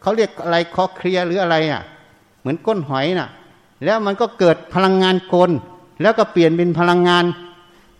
[0.00, 1.82] เขาเรียกอะไรคอเคลียหรืออะไรอะ
[2.40, 3.28] เหมือนก้นหอยน่ะ
[3.84, 5.50] แล้วมันก็เกิดพลังงานกล
[6.02, 7.24] แล้วก็เปลี่ยนเป็นพลังงาน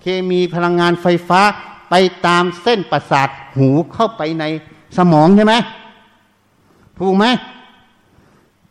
[0.01, 1.41] เคมีพลังงานไฟฟ้า
[1.91, 1.95] ไป
[2.26, 4.45] ตามเส้นประสาทหูเข้าไปใน
[4.97, 5.55] สมองใช่ไหม
[6.99, 7.26] ถูกไหม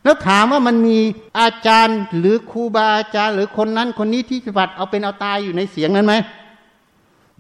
[0.04, 0.98] แล้วถามว่ามันมี
[1.40, 6.16] อาจารย์หรือครูบาอาจารย์หรือคนนั้นคนนี้ที่ปฏิบัติเอาเป็นเอาตายอยู่ในเสียงนั้นไหม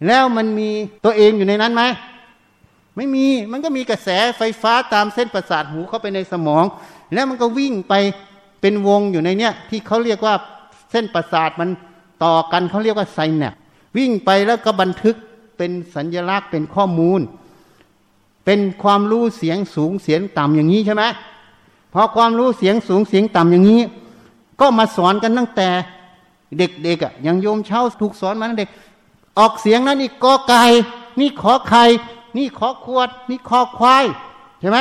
[0.07, 0.69] แล้วมันมี
[1.05, 1.83] ตัวเองอยู่ในนั้นไหม
[2.95, 6.65] ไม่มีมันก็มีกระแสไฟฟ้าตามเส้นประสาทหูเข้าไปในสมอง
[7.13, 7.93] แล้วมันก็วิ่งไป
[8.61, 10.35] เป็นวงอยู่ในเนี้ยที่เขาเรียกว่า
[10.91, 11.69] เส้นประสาทมัน
[12.23, 13.53] ต่อกันเขาเรียกว่าไซแนป
[13.97, 15.15] วิ่งไปแล้วก็บันทึก
[15.57, 17.21] เป็นสัญญลักษณ์เป็นข้อมูล
[18.45, 21.03] เป็นความรู้เสียงสูงเสียงต่ำอย่างนี้ใช่ไหม
[21.93, 23.81] พอความรู้เสียงสูงเสียงต่ำอย่างนี้
[24.59, 25.69] ก็มาสอนกันตั้งแต่
[26.57, 28.69] เด็กๆอะอย่างโยมเช่าถูกสอนมาตั้งเด็ก
[29.39, 30.63] ออกเสียงนั้นนี่กอไก่
[31.19, 31.83] นี่ขอไข่
[32.37, 34.05] นี่ขอขวด นี่คอควาย
[34.59, 34.79] ใช่ไหม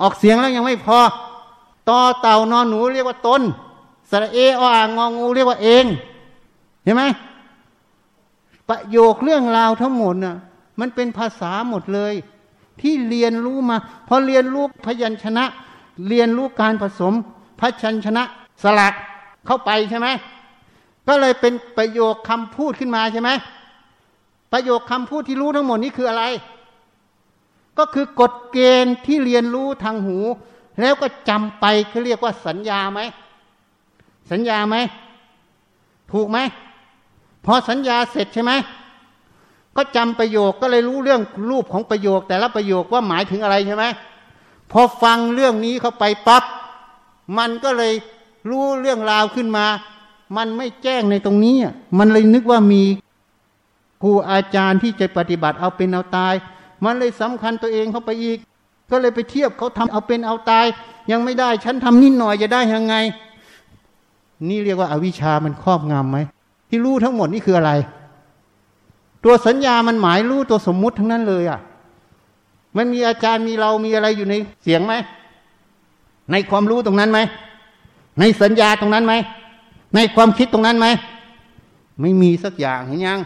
[0.00, 0.98] ออกเสียงแล้วยังไม่พอ
[1.88, 3.42] ต่อเต่านอนหนูเรียกว่าตน
[4.10, 5.84] สระเอออ่างงองูเรียกว่าเอง
[6.84, 7.02] ใช่ไหม
[8.68, 10.34] ประโยคเรื่องราวทั้งหมดน่ะ
[10.80, 12.14] มันเป็นภาษาหมดเลย
[12.80, 13.76] ที่เรียนรู้มา
[14.08, 15.44] พอเรียนรู้พยัญชนะ
[16.08, 17.14] เรียนรู้การผสม
[17.60, 18.22] พยัญชนะ
[18.62, 18.94] สลัก
[19.46, 20.08] เข้าไปใช่ไหม
[21.06, 23.30] ก็เลยเป็นประโยคคำพูดขึ้นมาใช่ไหม
[24.52, 26.24] ประโยคคำพูดที่รู้ทั้งหมดนี้คืออะไร
[27.78, 30.18] ก็คือกฎเกณฑ์ที่เรียนรู้ทางหู
[30.80, 33.00] แล้วก็จำไปเขาเรียกว่าสัญญาไหม
[34.30, 34.76] สัญญาไหม
[36.12, 36.38] ถูกไหม
[37.44, 38.52] พอสัญญาเสร็จใช่ไหม
[39.76, 43.84] ก็จำประโยคก็เลยรู้เรื่องรูปของประโยค แต่ละประโยคว่าหมายถึงอะไรใช่ไหม
[44.72, 46.44] พอฟังเรื่องนี้เข้าไปปับ๊บ
[47.38, 47.92] มันก็เลย
[48.50, 49.66] รู้เรื่องราวขึ้นมา
[50.36, 51.56] มันไม่แจ้งในตรงนี้
[51.98, 52.82] มันเลยนึกว่ามี
[54.02, 56.34] ครูอาจารย์ที่จะปฏิบัติเอาเป็นเอาตาย
[56.84, 58.38] มันเลยสำคัญตัวเองเข้าไปอีก
[58.90, 60.66] ก็เลยไปเทียบเขาทำเอาเป็นเอาตาย
[61.10, 62.94] ยังไม่ได้ฉันทำนิดหน่อยจะได้ยังไง
[64.48, 66.18] นี่เรียกว่าอาวิชามันครอบงำไหม
[66.68, 67.72] ที่รู้ทั้งหมดนี่คืออะไร
[69.24, 71.60] ตัวสัญญามันหมายรู้ตัวสมมุติทั้งนั้นเลยอะ
[72.76, 74.94] มันมีอาจารย์มีเรามีอะไรอยู่ในเสียงไหม
[76.30, 77.20] ในความรู้ตรงนั้นไหม
[78.20, 79.14] ในสัญญาตรงนั้นไหม
[79.94, 80.86] ในความคิดตรงนั้นไหม
[82.00, 83.20] ไม่มีสักอย่างเห็นยัง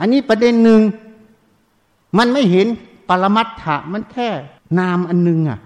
[0.00, 0.80] อันนี้ประเด็นหนึ่ง
[2.18, 2.66] มันไม่เห็น
[3.08, 4.28] ปรมัตถะมันแค่
[4.78, 5.58] นามอันหนึงอะ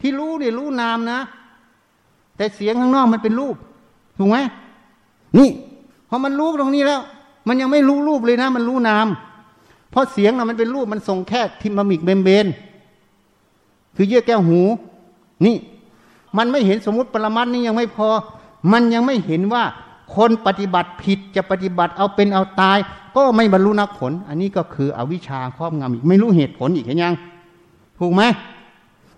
[0.00, 1.18] ที่รู้เนี่ยรู้นามนะ
[2.36, 3.56] แต่เสียงข้างนอกมันเป็นรูป
[4.18, 4.38] ถูกไหม
[5.38, 5.50] นี่
[6.08, 7.00] พอมันรู้ตรงนี้แล้ว
[7.48, 9.06] มันยังไม่รู้รูปเลยนะ มันรู้นาม
[9.90, 12.46] เพราะเสียงนะมันเป็นรูปมันส่งแค่ทิมมิกเบมเบน
[13.96, 14.60] คือเยื่อแก้วหู
[15.44, 15.56] นี่
[16.36, 18.08] มันไม่เห็นสมมติปรมัตนี่ยังไม่พอ
[18.72, 19.64] มันยังไม่เห็นว่า
[20.14, 22.78] คนปฏิบัติผิดจะปฏิบัติเอาเป็นเอาตาย
[23.16, 27.14] ก็ไม่บรรลุนักผล อันนี้ก็คืออวิชชาครอบงำอีกไม่รู้เหตุผลอีกเห็นยัง
[27.98, 28.22] ถูกไหม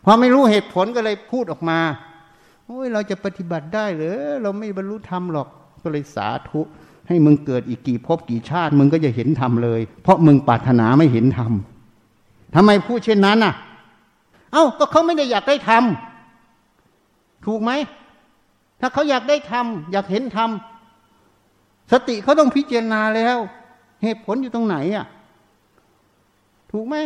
[0.05, 1.79] พอไม่รู้เหตุผลก็เลยพูดออกมา
[2.66, 5.49] โอ้ยเราจะปฏิบัติได้หรือเราไม่บรรลุธรรมหรอก
[5.83, 6.61] ก็เลยสาธุ
[7.09, 11.53] ให้มึงเกิดอีกกี่ภพกี่ชาติ มึงก็จะเห็นธรรมเลย เพราะมึงปรารถนาไม่เห็นธรรม
[12.55, 13.55] ทำไมพูดเช่นนั้นน่ะ
[14.53, 15.85] เอ้าก็เขาไม่ได้อยากได้ธรรม
[17.47, 17.71] ถูกไหม
[18.81, 20.51] ถ้าเขาอยากได้ธรรมอยากเห็นธรรม
[21.93, 23.39] สติเขาต้องพิจารณาแล้ว
[24.03, 25.07] เหตุผลอยู่ตรงไหนอะ
[26.73, 26.97] ถูกไหม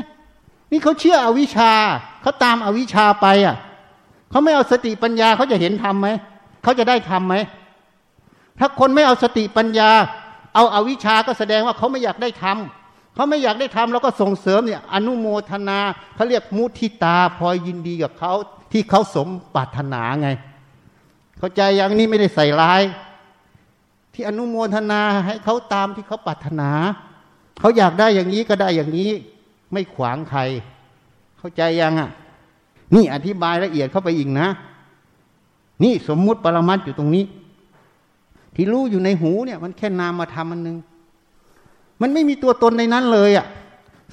[0.71, 1.73] นี่เขาเชื่ออวิชชา
[2.23, 3.57] เขาตามอวิชชาไปอะ
[4.31, 6.09] เขาไม่เอาสติปัญญาเขาจะเห็นธรรมไหม
[6.63, 7.35] เขาจะได้ธรรมไหม
[8.59, 9.91] ถ้าคนไม่เอาสติปัญญา
[10.55, 15.79] เอาอาวิชาก็แสดงว่าเขาไม่อยากได้ทำเขาไม่อยากได้ทำแล้วก็ส่งเสริมเนี่ยอนุโมทนา
[16.15, 18.33] เขาเรียกมุทิตาพอยยินดีกับเขา
[18.73, 20.29] ที่เขาสมปรารถนาไง
[21.39, 22.83] เข้าใจอย่างนี้ไม่ได้ใส่ร้าย
[24.15, 26.71] ที่อนุโมทนาให้เขาตามที่เขาปรารถนา
[27.61, 29.11] เขาอยากได้อย่างนี้ก็ได้อย่างนี้
[29.73, 30.41] ไม่ขวางใคร
[31.39, 32.11] เข้าใจยังอะ
[32.95, 34.49] นี่อธิบายละเอียดเข้าไปอีกนะ
[35.83, 37.25] นี่สมมุติปรมัตอยู่ตรงนี้
[38.55, 40.77] ที่รู้อยู่ในหูเนี่ย มันแค่นามมาทำมันหนึ่ง
[42.01, 43.47] มันไม่มีตัวตนในนั้นเลยอะ่ะ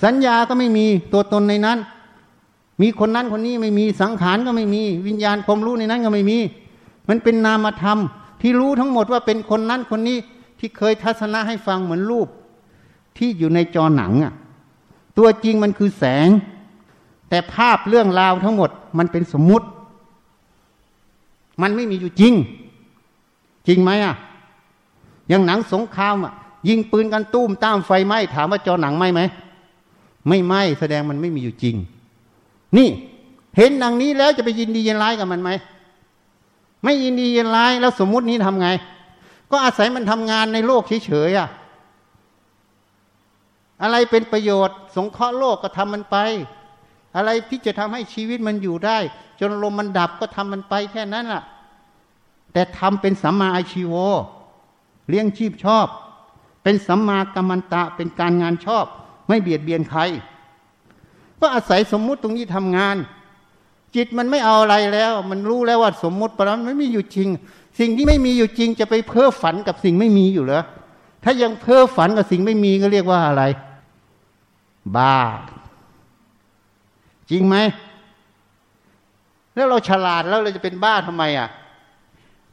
[0.04, 1.78] สัญญาก็ไม่มีตัวตนในนั้น
[2.82, 6.38] มีคนนั้นคนนี้ไม่มีสังขารก็ไม่มี วิญญาณความรู้ในนั้นก็ไม่มี
[7.10, 8.00] มันเป็นนามธรรม
[8.42, 10.18] ที่รู้ทั้งหมดว่าเป็นคนนั้นคนนี้
[10.60, 12.28] ที่เคยทัศนะให้ฟังเหมือนรูป
[13.18, 14.34] ที่อยู่ในจอหนังอะ่ะ
[15.18, 16.30] ตัวจริงมันคือแสง
[17.30, 19.68] แต่ภาพเรื่องราวทั้งหมด มันเป็นสมมุติ
[21.62, 22.34] มันไม่มีอยู่จริง
[23.68, 24.16] จริงไหมอะ
[25.30, 26.34] อย่างหนังสงครามอะ
[26.70, 29.22] ยิงปืนกันตุ้มตามไฟไหม้ถามว่าจอหนังไหมไหม
[30.28, 31.76] ไม่ไหม้แสดงมันไม่มีอยู่จริง
[32.78, 32.90] นี่
[33.58, 35.50] เห็นดังนี้แล้วจะไปยินดียินร้ายกับมันไหม
[36.84, 38.70] ไม่ยินดียินร้ายแล้วสมมุตินี้ทำไง
[39.52, 41.50] ก็อาศัยมันทำงานในโลกเฉยๆอะ
[43.82, 46.18] อะไรเป็นประโยชน์ สงเคราะห์โลกก็ทำมันไป
[47.16, 48.98] อะไรที่จะทำให้ชีวิตมันอยู่ได้
[49.40, 51.44] จนลมมันดับก็ทำมันไปแค่นั้นล่ะ
[52.56, 53.94] แต่ทำเป็นสัมมาอาชีโว
[55.10, 55.88] เลี้ยงชีพชอบ
[56.64, 58.86] เป็นสัมมากัมมันตะเป็นการงานชอบ
[59.28, 60.02] ไม่เบียดเบียนใคร
[61.40, 62.96] ก็อาศัยสมมุติตรงนี้ทำงาน
[63.96, 67.30] จิตมันไม่เอาอะไรแล้ว มันรู้แล้วว่าสมมุติปรมันไม่มีอยู่จริง
[67.80, 70.64] สิ่งที่ไม่มีอยู่จริงจะไปเพ้อฝันกับสิ่งไม่มีอยู่เหรอ
[71.24, 73.44] ถ้ายังเพ้อฝันกับสิ่งไม่มีก็เรียกว่าอะไร
[74.96, 75.18] บ้า
[77.32, 77.56] จริงไหม
[79.56, 81.50] แล้วเราฉลาดแล้วเราจะเป็นบ้าทำไมอะ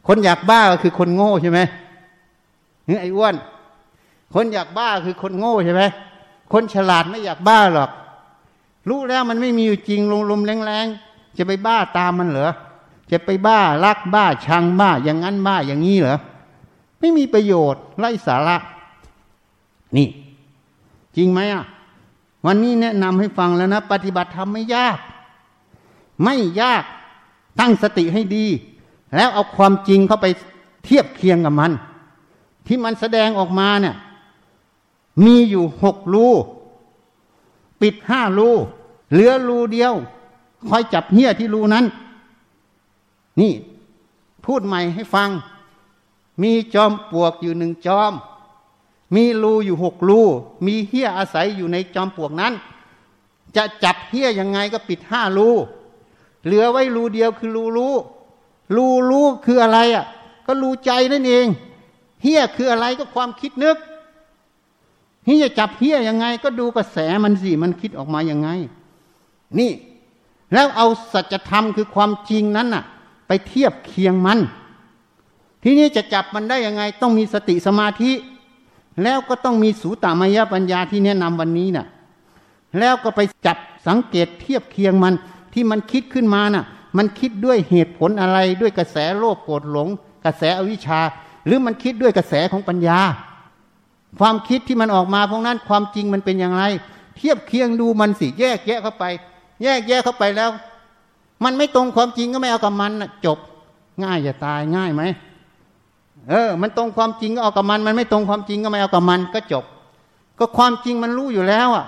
[0.07, 1.61] คนอยากบ้าก็คือคนโง่ใช่ไหม
[3.01, 3.35] ไอ้อ้วน
[4.35, 5.83] คนอยากบ้าคือคนโง่ใช่ไหม
[6.53, 7.91] คนฉลาดไม่อยากบ้าหรอก
[8.89, 10.01] รู้แล้วมันไม่มีอยู่จริง
[10.31, 12.53] ลมๆแรงๆจะไปบ้าตามมันเหรอ
[13.11, 16.19] จะไปบ้ารักบ้าชังบ้าอย่างนั้นบ้าอย่างนี้เหรอ
[16.99, 18.57] ไม่มีประโยชน์ไร้สาระ
[19.97, 20.09] นี่
[21.17, 21.65] จริงไหมอะ
[22.47, 24.99] วันนี้แนะนำให้ฟังแล้วนะ ปฏิบัติธรรมไม่ยาก
[26.25, 26.85] ไม่ยาก
[27.61, 28.47] ตั้งสติให้ดี
[29.15, 30.27] แล้วเอาความจริงเข้าไป
[30.85, 31.73] เทียบเคียงกับมัน
[32.67, 33.97] ที่มันแสดงออกมาเนี่ย
[35.25, 36.27] มีอยู่หกรู
[37.81, 38.51] ปิดห้ารู
[39.13, 39.95] เหลือรูเดียว
[40.69, 41.85] คอยจับเหี้ยที่รูนั้น
[43.41, 43.53] นี่
[44.45, 45.31] พูดใหม่ให้ฟัง
[46.43, 48.13] มีจอมปลวกอยู่หนึ่งจอม
[49.15, 50.21] มีรูอยู่หกรู
[50.67, 52.53] มีเหี้ยอาศัยอยู่ในจอมปลวกนั้น
[53.57, 55.49] จะจับเหี้ยยังไงก็ปิดห้ารู
[56.45, 57.95] เหลือไว้รูเดียวคือรูรู้
[58.77, 60.07] รู้รู้คืออะไรอะ
[60.47, 61.47] ก็รู้ใจนั่นเอง
[62.23, 63.77] เหี้ยคืออะไรก็ความคิดนึก
[65.27, 68.49] เฮียจับเฮียยังไง ก็ดูกระแสมันสิมันคิดออกมายังไง
[69.59, 69.73] นี่
[70.53, 72.85] แล้วเอาสัจธรรมคือความจริงนั้นน่ะ
[73.27, 74.39] ไปเทียบเคียงมัน
[75.63, 78.13] ทีนี้จะจับมันได้ยังไง ต้องมีสติสมาธิ
[79.03, 81.87] แล้วก็ต้องมีสูตามายปัญญาที่แนะนำวันนี้น่ะ
[82.79, 85.15] แล้วก็ไปจับสังเกตเทียบเคียงมัน
[85.53, 86.65] ที่มันคิดขึ้นมาน่ะ
[86.97, 89.89] มันคิดด้วยเหตุผลอะไรด้วยกระแสโลภโกรธหลง
[90.25, 91.01] กระแสอวิชชา
[91.47, 92.99] หรือมันคิดด้วยกระแสของปัญญา
[94.19, 96.63] ความคิดที่มันออกมาพวกนั้นความจริงมันเป็นอย่างไร
[97.17, 99.05] เทียบเคียงดูมันสิแยกแยะเข้าไป
[99.63, 100.51] แยกแยะเข้าไปแล้ว
[101.45, 102.93] มันไม่ตรงความจริงก็ไม่เอากับมัน
[103.27, 103.39] จบ
[104.03, 105.03] ง่ายจะตายง่ายไหม
[106.31, 109.65] เออ มันตรงความจริงก็เอากับมัน มันไม่ตรงความจริงก็ไม่เอากับมันก็จบ
[110.39, 111.87] ก็ความจริงมันรู้อยู่แล้วอะ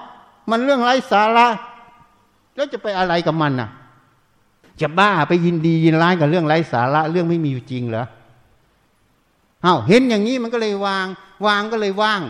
[0.50, 1.46] มันเรื่องไร้สาระ
[2.54, 3.68] แล้วจะไปอะไรกับมันอะ
[4.80, 8.04] จะบ้าไปยินดียินร้ายกับเรื่องไร้สาระเรื่องไม่มีอยู่จริงเหรอ
[9.64, 11.06] อา้าวเห็นอย่างนี้มันก็เลยวาง
[11.46, 12.22] วางก็เลยว่าง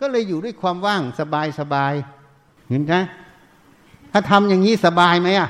[0.00, 1.92] ก็เลยอยู่ด้วยความว่างสบายสบาย
[2.70, 2.94] เห็นไหม
[4.12, 5.48] ถ้าทำอย่างนี้สบายไหมอะ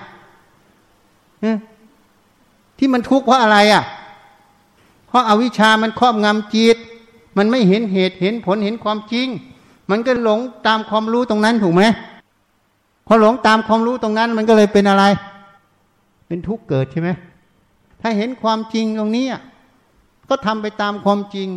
[2.79, 3.85] ที่มันทุกข์เพราะอะไรอะ
[5.09, 6.77] เพราะอาวิชามันครอบงำจิต
[7.37, 9.29] มันไม่เห็นเหตุเห็นผลเห็นความจริง
[9.91, 11.83] มันก็หลงตามความรู้ตรงนั้นถูกไหม
[13.07, 15.05] พอหลงตามความรู้ตรงนั้น มันก็เลยเป็นอะไร
[16.33, 17.11] เป็นทุกข์เกิดใช่ไหม
[18.01, 19.43] ถ้าเห็นความจริงตรงนี้อะ
[20.29, 21.49] ก็ทำไปตามความจริง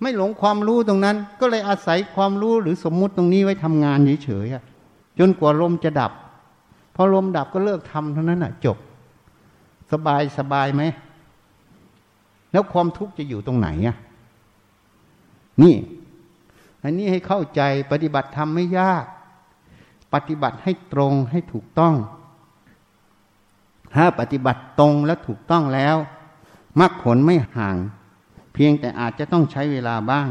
[0.00, 6.12] ไม่หลงความรู้ตรงนั้น ก็เลยอาศัยความรู้หรือสมมุติตรงนี้ไว้ทำงานเฉยๆจนกว่าลมจะดับ
[6.94, 8.76] พอลมดับก็เลิกทำเท่านั้นน่ะ จบ
[9.92, 10.82] สบายสบายไหม
[12.52, 13.96] แล้วความทุกข์จะอยู่ตรงไหนอะ
[15.62, 15.74] นี่
[16.82, 17.60] อันนี้ให้เข้าใจ
[17.92, 19.04] ปฏิบัติธรรมไม่ยาก
[20.14, 21.96] ปฏิบัติให้ตรงให้ถูกต้อง
[23.94, 25.96] ถ้าปฏิบัติตรงและถูกต้องแล้ว
[26.80, 27.76] มรรคผลไม่ห่าง
[28.54, 30.28] เพียงแต่อาจจะต้องใช้เวลาบ้าง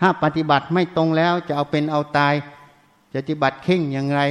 [0.00, 2.34] ถ้าปฏิบัติไม่ตรงแล้วจะเอาเป็นเอาตาย
[3.12, 4.22] จะปฏิบัติเข่งอย่างไร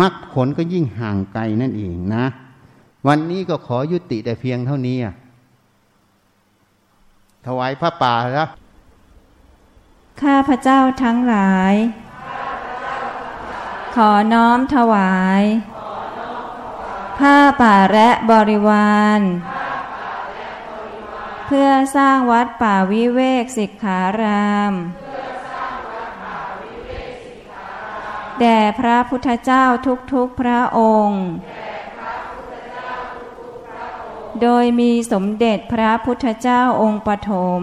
[0.00, 2.24] มรรคผลก็ยิ่งห่างไกลนั่นเองนะ
[3.06, 4.96] วันนี้ก็ขอยุติแต่เพียงเท่านี้
[7.46, 8.48] ถวายพระป่าแล้ว
[10.22, 11.74] ข้าพระเจ้าทั้งหลาย
[13.94, 15.42] ขอน้อมถวาย
[17.18, 19.20] ผ้าป่าและบริวาร
[21.46, 24.72] เพื่อสร้างวัดป่าวิเวกสิกขาราม
[28.40, 29.64] แด่พระพุทธเจ้า
[30.12, 31.24] ทุกๆพระองค์
[34.42, 37.62] โดยมีสมเด็จพระพุทธเจ้าองค์ปฐม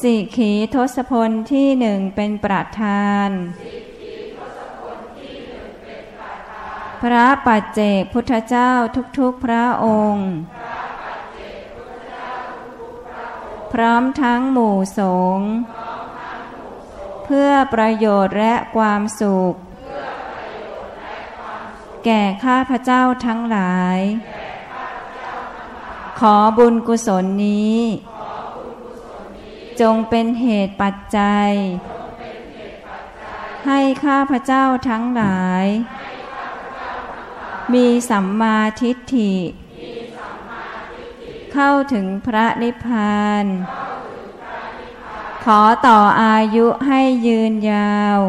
[0.00, 3.28] สิขีทศพลที่หนึ่งเป็นประธาน
[7.02, 8.70] พระปัจเจกพุทธเจ้า
[9.18, 10.28] ทุกๆพระองค์
[13.72, 15.00] พร้อมทั้งหมู่ส
[15.36, 15.48] งฆ์
[17.24, 19.54] เพื่อประโยชน์และความสุข
[22.04, 23.98] แก่ข้าพเจ้าทั้งหลาย
[26.20, 27.80] ขอบุญกุศลนี้
[29.80, 31.50] จงเป็นเหตุปัจจัย
[33.66, 35.66] ให้ข้าพเจ้าทั้งหลาย
[37.72, 39.34] มีสัมมาทิฏฐิ
[41.52, 43.44] เข้าถึงพระนิพพาน
[45.44, 48.20] ขอต่ออายุให้ยืนยาว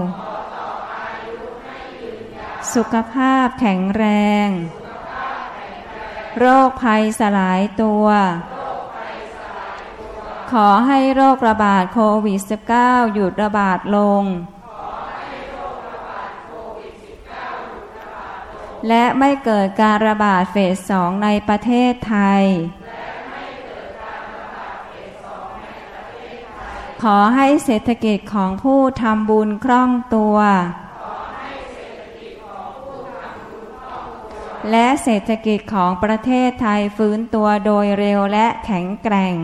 [2.73, 4.05] สุขภาพแข็งแร
[4.47, 4.49] ง
[6.39, 8.05] โรคภัยสลายตัว
[10.51, 12.41] ขอให้โรคระบาดโควิด
[12.77, 14.23] -19 หยุดระบาดลง
[18.87, 22.43] และไม่เกิดการระบาดเฟสสองในประเทศไทย
[27.03, 30.37] ขอให้เศรษฐกิจของผู้ทำบุญคล่องตัว
[34.71, 39.35] และเศรษฐกิจของประเทศไทยฟื้นตัวโดยเร็วและแข็งแกร่ง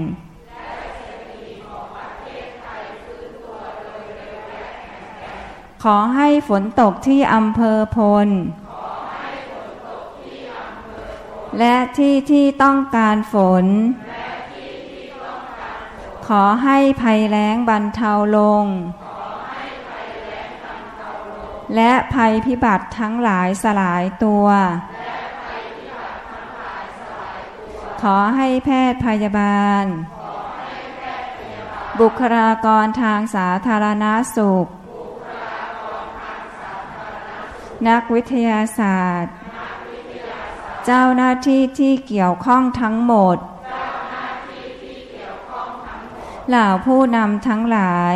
[5.83, 8.27] ขอให้ฝนตกที่อำเภอพล
[11.57, 13.65] และที่ที่ต้องการฝน
[16.27, 18.65] ขอให้ภัยแล้งบรรเทาลง
[21.75, 24.47] และภัยพิบัติทั้งหลายสลายตัว
[28.01, 29.85] ขอให้แพทย์พยาบาล
[31.99, 34.67] บุคลากรทางสาธารณาสุข
[37.87, 39.33] นักวิทยาศาสตร์
[40.91, 43.37] เจ้าหน้าที่ที่เกี่ยวข้องทั้งหมด
[46.49, 48.15] เหล่าผู้นำทั้งหลาย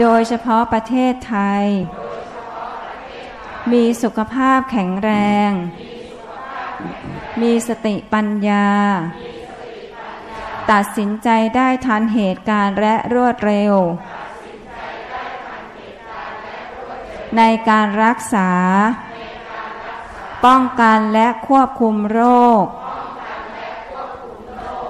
[0.00, 1.64] โดยเฉพาะประเทศไทย
[3.72, 5.10] มีสุขภาพแข็งแร
[5.48, 5.50] ง
[7.42, 8.68] มีสติปัญญา
[10.70, 13.74] ตัดสินใจได้ทันเหตุการณ์และรวดเร็ว
[17.36, 18.50] ในการรักษา
[20.44, 22.20] ป้องกันและควบคุมโร
[22.62, 22.64] ค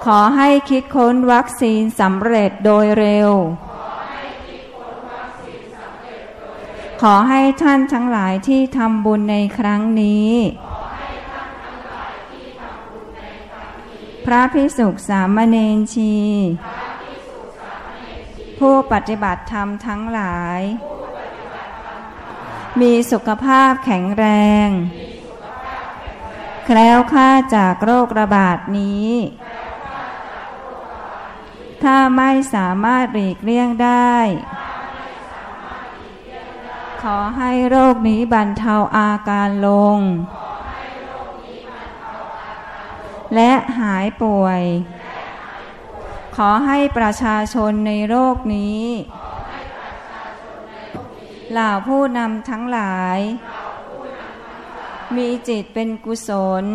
[0.05, 3.31] ขอให้คิดค้นวัคซีนสำเร็จโดยเร็ว
[7.01, 10.33] ขอให้ท่านทั้งหลายที่ทำบุญในครั้งนี้
[14.25, 16.15] พระพิสุขสามเณรชี
[18.59, 20.59] ผู้ปฏิบัติธรรมทั้งหลาย
[22.81, 24.25] มีสุขภาพแข็งแร
[24.67, 24.69] ง
[26.71, 29.09] แคล้วคลาดจากโรคระบาดนี้
[31.83, 34.15] ถ้าไม่สามารถหลีกเลี่ยงได้
[37.03, 39.99] ขอให้โรคนี้บรรเทาอาการลง
[43.35, 44.61] และหายป่วย
[46.35, 48.83] ขอให้ประชาชนในโรคนี้
[51.51, 53.19] เหล่าผู้นำทั้งหลาย
[55.15, 56.29] มีจิตเป็นกุศ
[56.63, 56.65] ล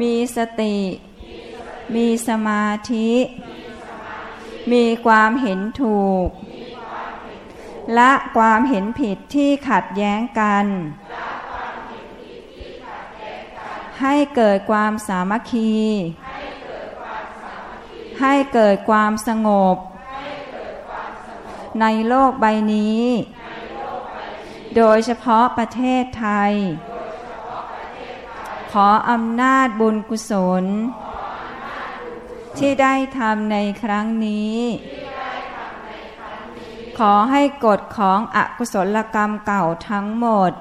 [0.00, 0.76] มีสติ
[1.94, 3.10] มีสมาธิ
[4.72, 6.28] มีความเห็นถูก
[7.98, 10.66] ละความเห็นผิดที่ขัดแย้งกัน
[14.02, 15.74] ให้เกิดความสามัคคี
[18.20, 19.76] ให้เกิดความสงบ
[21.80, 23.02] ในโลกใบนี้
[24.76, 26.52] โดยเฉพาะประเทศไทย
[28.72, 30.64] ขออำนาจบุญกุศล
[32.58, 34.58] ที่ได้ทำในครั้งนี้
[36.98, 40.52] ขอให้กฎของอกุศลกรรมเก่าทั้งหมด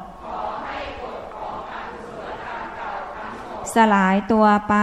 [3.73, 4.75] สลายตัวไป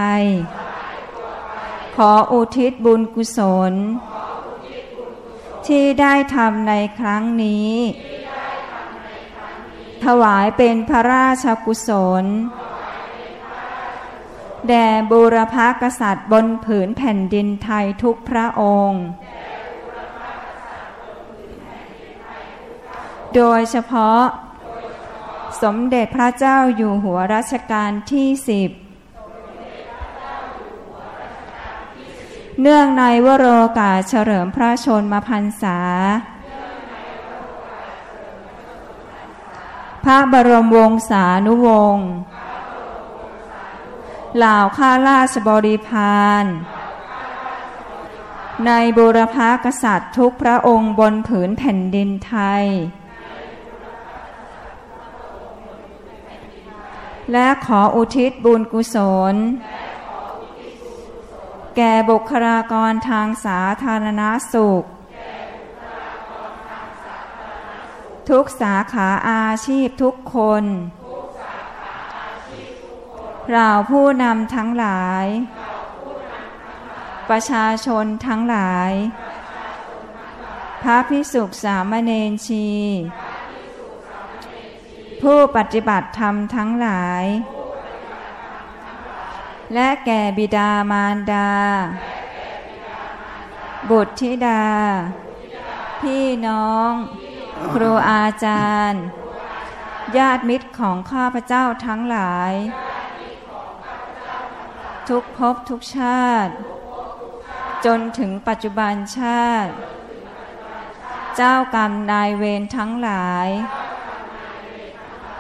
[1.97, 3.39] ขออุทิศบุญกุศ
[3.71, 3.73] ล
[5.67, 7.75] ที่ได้ทำในครั้งนี้
[10.05, 11.91] ถวายเป็นพระราชกุศ
[12.23, 12.25] ล
[14.69, 19.05] แด่บูรพกษัตริย์บนผืนแผ่นดินไทยทุกพระองค์
[23.35, 24.23] โดยเฉพาะ
[25.63, 28.71] สมเด็จพระเจ้าอยู่หัวรัชกาลที่สิบ
[32.61, 33.47] เนื่องในวโร
[33.79, 35.79] กาสเฉลิมพระชนมพรรษา
[40.11, 42.09] ระบรมวงศานุวงศ์
[44.37, 46.45] เหล่าข้าราชบริพาร
[48.67, 52.65] ในบุรพากษัตริย์ทุกพระองค์บนผืนแผ่นดินไทย
[57.33, 58.97] และขออุทิศบุญกุศ
[59.33, 59.35] ล
[61.77, 64.23] แก่บุคลากรทางสาธารณ
[64.55, 64.85] สุข
[68.31, 70.65] ทุกสาขาอาชีพทุกคน
[73.51, 75.27] เราผู้นำทั้งหลาย
[77.29, 78.91] ประชาชนทั้งหลาย
[80.83, 82.69] พระพิสุขสามเณรชี
[85.23, 87.25] ผู้ปฏิบัติธรรมทั้งหลาย
[89.75, 91.51] และแก่บิดามารดา
[93.91, 94.65] บุตรธิดา
[96.01, 96.93] พี่น้อง
[97.69, 99.03] ครูอาจารย์
[100.17, 102.53] ญาติมิตรของข้าพเจ้าทั้งหลาย
[105.09, 106.53] ทุกภพทุกชาติ
[107.85, 109.73] จนถึงปัจจุบันชาติ
[111.37, 113.49] เจ้ากรรมนายเวรทั้งหลาย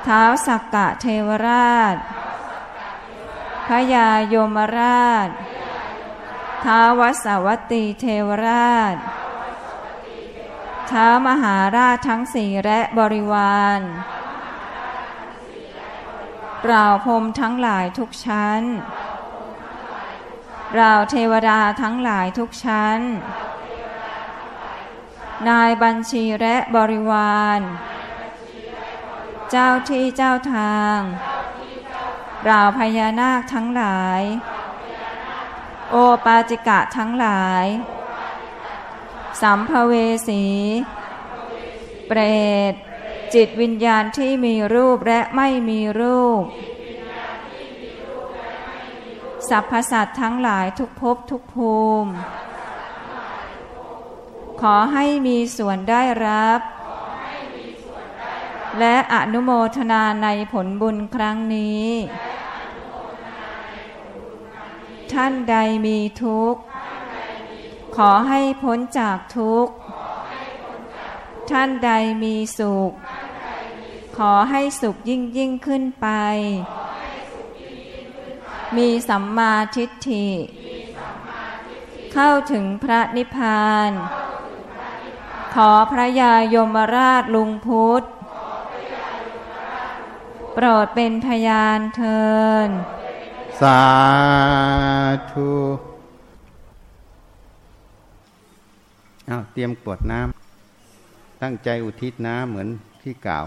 [0.04, 1.96] เท้าสักกะเทวราช
[3.66, 5.28] พระยายมราช
[6.64, 8.94] ท้าววสวัตตีเทวราช
[10.92, 13.80] ท้ามหาราชทั้งสี่และบริวาร
[16.70, 18.62] ราวพรมทั้งหลายทุกชั้น
[20.80, 23.00] ราวเทวดาทั้งหลายทุกชั้น
[25.48, 27.60] นายบัญชีและบริวาร
[29.50, 30.98] เจ้าที่เจ้าทาง
[32.48, 34.22] ราวพญานาคทั้งหลาย
[35.90, 37.64] โอปาจิกะทั้งหลาย
[39.42, 39.92] สัมภเว
[40.28, 40.44] สี
[42.06, 42.20] เปร
[42.72, 42.74] ต
[43.34, 46.42] จิตวิญญาณที่มีรูปและไม่มีรูป
[49.48, 52.10] สรรพสัตว์ทั้งหลายทุกภพทุกภูมิ
[54.60, 56.60] ขอให้มีส่วนได้รับ
[58.78, 61.88] และอนุโมทนาในผลบุญครั้งนี้
[65.12, 66.60] ท่านใดมีทุกข์
[67.96, 69.72] ขอให้พ้นจากทุกข์
[71.50, 71.90] ท่านใด
[72.22, 72.92] มีสุข
[74.16, 76.08] ขอให้สุขยิ่งยิ่งขึ้นไป
[78.76, 80.28] มีสัมมาทิฏฐิ
[82.12, 83.90] เข้าถึงพระนิพพาน
[85.54, 88.02] ขอพระยายมราชลุงพุทธ
[90.54, 92.24] โปรดเป็นพยานเทิ
[92.66, 92.68] น
[93.60, 93.82] สา
[95.32, 95.89] ธุ
[99.30, 102.68] อ้าวเตรียมกวดน้ำตั้งใจอุทิศน้ำเหมือน
[103.02, 103.46] ที่กล่าว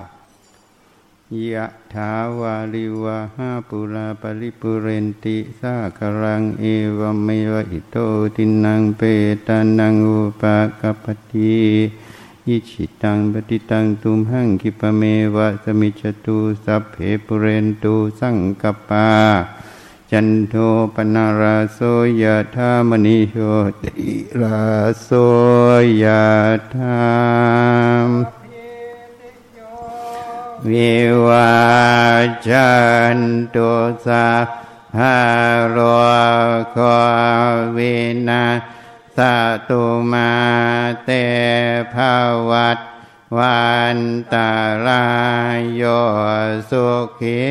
[1.53, 6.65] ยะถาวาลิวะหาปุราปริปุเรนติสาคารังเอ
[6.97, 7.97] วเมวะอิโต
[8.35, 9.01] ตินังเป
[9.47, 11.55] ตานังอุปากปปติ
[12.47, 15.03] อิชิตังปฏิตังตุมหังคิปเม
[15.35, 19.09] วะสมิจจตุสัพเพปุเรนตุสังกปา
[20.11, 20.55] จันโท
[20.95, 21.79] ปนาราโส
[22.21, 22.23] ย
[22.55, 23.35] ธามณิโช
[23.81, 24.63] ติรา
[25.03, 25.09] โส
[26.03, 26.05] ย
[26.75, 27.03] ธา
[28.07, 28.09] ม
[30.69, 30.93] วิ
[31.25, 31.53] วา
[32.47, 32.71] จั
[33.15, 33.17] น
[33.53, 33.71] ตุ
[34.05, 34.27] สา
[34.97, 35.17] หา
[35.69, 35.77] โร
[36.71, 36.77] โค
[37.75, 37.95] วิ
[38.27, 38.45] นา
[39.15, 39.17] ส
[39.67, 40.31] ตุมา
[41.03, 41.09] เต
[41.93, 41.95] ภ
[42.49, 42.92] วัต
[43.37, 43.67] วั
[43.97, 43.99] น
[44.33, 44.51] ตา
[44.87, 45.05] ลา
[45.57, 45.83] ยโย
[46.69, 46.87] สุ
[47.19, 47.43] ขิ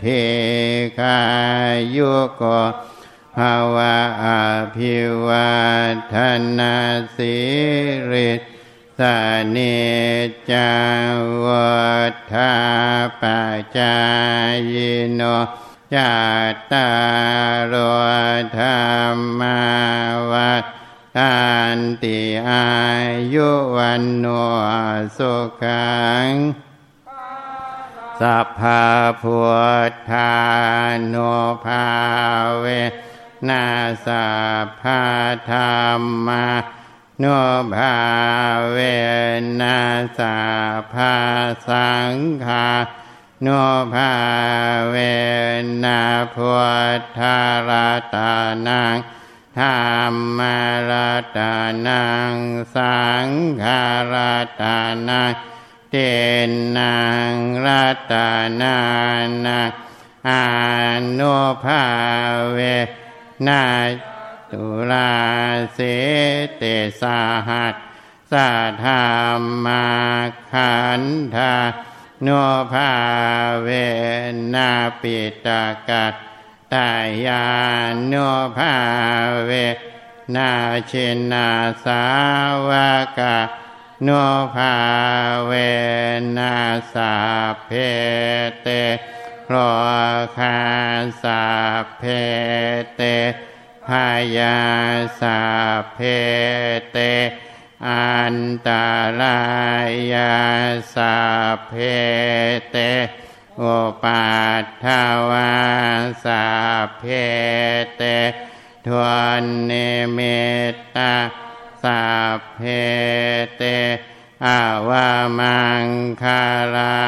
[0.00, 0.04] เท
[0.98, 1.20] คา
[1.96, 2.42] ยุโก
[3.36, 4.26] ภาวะอ
[4.76, 4.96] ภิ
[5.26, 5.54] วั
[6.12, 6.14] ฒ
[6.58, 6.76] นา
[7.16, 7.36] สิ
[8.12, 8.30] ริ
[8.98, 9.00] ส
[9.50, 9.56] เน
[10.50, 10.72] จั
[11.10, 11.12] ง
[11.44, 11.80] วั
[12.32, 12.52] ฏา
[13.20, 13.22] ป
[13.78, 13.96] จา
[14.72, 14.74] ย
[15.14, 15.22] โน
[15.94, 16.14] จั
[16.52, 16.90] ตตา
[17.72, 17.74] ร
[18.58, 18.64] ธร
[19.14, 19.60] รมา
[20.32, 20.79] วัฏ
[21.18, 21.34] อั
[21.78, 22.66] นติอา
[23.34, 24.26] ยุวันโน
[25.16, 25.90] สุขั
[26.28, 26.30] ง
[28.20, 28.86] สัพพะ
[29.22, 29.38] พุ
[29.90, 30.32] ทธา
[31.12, 31.32] นุ
[31.64, 31.86] ภา
[32.60, 32.66] เว
[33.48, 33.64] นา
[34.06, 34.26] สั
[34.64, 35.02] พพะ
[35.50, 35.56] ธร
[36.00, 36.46] รมา
[37.22, 37.38] นุ
[37.74, 37.96] ภา
[38.72, 38.78] เว
[39.60, 39.80] นั
[40.18, 40.38] สา
[40.92, 41.14] ภา
[41.68, 42.68] สังฆา
[43.46, 43.62] นุ
[43.94, 44.12] ภา
[44.90, 44.96] เว
[45.84, 46.02] นั
[46.34, 46.52] พุ
[46.98, 47.38] ทธา
[47.68, 47.70] ร
[48.14, 48.32] ตา
[48.68, 48.96] นัง
[49.58, 49.64] ธร
[50.12, 50.58] รมา
[50.90, 50.92] ร
[51.36, 51.54] ตา
[51.86, 52.36] นัง
[52.74, 53.28] สัง
[53.62, 53.82] ฆา
[54.12, 54.14] ร
[54.60, 54.78] ตา
[55.08, 55.32] นัง
[55.90, 55.96] เต
[56.78, 56.96] นั
[57.30, 57.32] ง
[57.64, 58.30] รัตา
[58.60, 58.78] นา
[59.46, 59.70] นัง
[60.28, 60.30] อ
[61.18, 61.84] นุภา
[62.52, 62.58] เว
[63.46, 63.64] นา
[64.52, 65.12] ตุลา
[65.74, 65.78] เส
[66.56, 66.62] เต
[67.00, 67.74] สาหัส
[68.32, 68.50] สา
[68.84, 69.86] ธรรมา
[70.52, 71.02] ขัน
[71.36, 71.54] ธา
[72.22, 72.28] โน
[72.72, 72.92] ภา
[73.62, 73.68] เว
[74.54, 74.70] นา
[75.00, 76.14] ปิตากัต
[76.74, 76.92] ตา
[77.26, 77.44] ยา
[78.06, 78.14] โน
[78.56, 78.74] ภา
[79.46, 79.50] เว
[80.34, 80.50] นา
[80.86, 80.92] เช
[81.32, 81.48] นา
[81.84, 82.02] สา
[82.68, 82.70] ว
[83.18, 83.36] กา
[84.02, 84.08] โน
[84.54, 84.74] ภา
[85.46, 85.52] เว
[86.36, 86.54] นา
[86.92, 87.14] สา
[87.64, 87.70] เพ
[88.62, 88.68] เต
[89.48, 89.54] โล
[90.36, 90.58] คา
[91.22, 91.42] สา
[91.98, 92.02] เพ
[92.96, 93.02] เต
[93.86, 94.06] พา
[94.36, 94.58] ยา
[95.20, 95.38] สา
[95.92, 95.98] เพ
[96.92, 96.98] เต
[97.88, 98.68] อันต
[99.20, 99.40] รา
[100.12, 100.34] ยา
[100.94, 101.16] สั
[101.56, 101.72] พเพ
[102.70, 102.76] เต
[103.60, 104.30] อุปั
[104.62, 104.86] ฏฐ
[105.30, 105.52] วา
[106.24, 106.48] สั
[106.84, 107.04] พเพ
[107.96, 108.02] เต
[108.86, 109.04] ทว
[109.40, 111.14] นเนิมิตตา
[111.82, 112.04] สั
[112.38, 112.60] พเพ
[113.56, 113.62] เต
[114.46, 115.86] อาวามัง
[116.22, 116.44] คา
[116.74, 116.98] ลา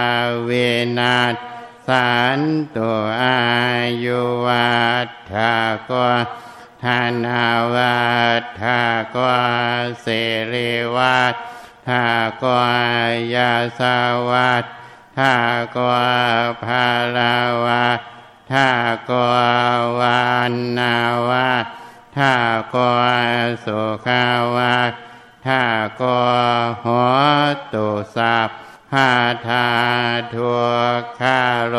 [0.44, 0.50] เว
[0.98, 1.34] นัส
[1.88, 2.40] สัน
[2.76, 2.90] ตุ
[3.22, 3.42] อา
[4.04, 5.56] ยุวัฏฐา
[5.90, 5.92] ก
[6.82, 6.86] ธ
[7.24, 8.02] นาวั
[8.40, 8.82] ฏฐา
[9.14, 9.16] ก
[10.02, 10.06] เส
[10.52, 11.34] รีวัฏ
[11.88, 12.06] ฐา
[12.42, 12.44] ก
[13.34, 13.80] ยาส
[14.30, 14.64] วัฏ
[15.18, 15.36] ฐา
[15.76, 15.78] ก
[16.64, 16.86] ภา
[17.16, 18.00] ลาวัฏ
[18.52, 18.68] ฐา
[19.10, 19.12] ก
[19.98, 20.96] วันนา
[21.28, 21.66] วัฏ
[22.16, 22.34] ฐา
[22.74, 23.20] กวา
[23.64, 24.24] สุขา
[24.56, 24.92] วัฏ
[25.46, 25.62] ฐา
[26.00, 26.36] กว
[26.82, 27.18] หัว
[27.72, 28.38] ตุสั
[28.92, 29.12] พา
[29.46, 29.68] ธา
[30.34, 30.52] ทุ
[31.00, 31.76] กขาโล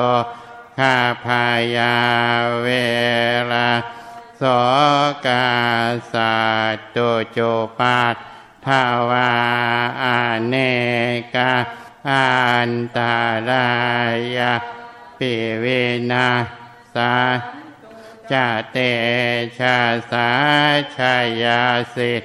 [0.78, 1.46] ข้าพา
[1.78, 1.96] ยา
[2.62, 2.68] เว
[3.52, 3.70] ลา
[4.38, 4.44] โส
[5.26, 5.48] กา
[6.14, 6.36] สั
[6.74, 8.16] ตตุจุปัต
[8.66, 9.32] ทาวา
[10.04, 10.06] อ
[10.48, 10.56] เน
[11.36, 11.52] กา
[12.10, 12.34] อั
[12.70, 13.18] นตา
[13.50, 13.70] รา
[14.38, 14.54] ยา
[15.18, 15.66] ปิเว
[16.12, 16.28] นา
[16.96, 17.14] สา
[18.32, 18.34] จ
[18.72, 18.78] เต
[19.60, 19.78] ชา
[20.12, 20.30] สา
[20.96, 21.62] ชายา
[21.96, 22.24] สิท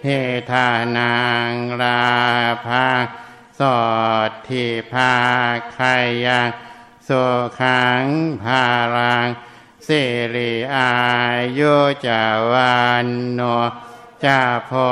[0.00, 0.04] เท
[0.50, 1.14] ธานั
[1.50, 2.04] งรา
[2.66, 2.88] ภา
[3.58, 3.82] สอ
[4.28, 5.14] ดที่ภา
[5.76, 6.48] คายยัง
[7.08, 7.24] สุ
[7.60, 8.04] ขัง
[8.42, 8.64] ภา
[8.96, 9.28] รัง
[9.86, 10.02] สิ
[10.34, 10.92] ริอา
[11.58, 11.74] ยุ
[12.06, 13.40] จาวันโน
[14.24, 14.90] จาพอ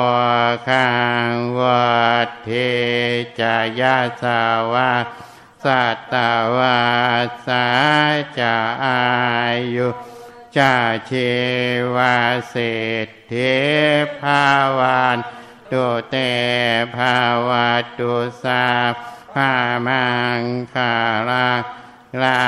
[0.69, 0.89] คั
[1.31, 1.93] งวั
[2.27, 2.51] ดเท
[3.41, 4.41] จายาสา
[4.73, 4.93] วา
[5.65, 6.15] สัตต
[6.57, 6.81] วา
[7.47, 7.67] สา
[8.39, 9.03] จะอา
[9.75, 9.89] ยุ
[10.57, 10.75] จา
[11.07, 11.13] เช
[11.95, 12.17] วา
[12.49, 12.67] เศร
[13.07, 13.35] ษฐ
[14.21, 14.47] ภา
[14.79, 15.19] วาน
[15.73, 16.17] ตุเต
[16.97, 17.19] ภา
[17.49, 18.65] วะตุสา
[19.33, 19.53] ภา
[19.87, 20.07] มั
[20.39, 20.43] ง
[20.75, 20.95] คา
[21.29, 21.51] ลา
[22.23, 22.43] ลา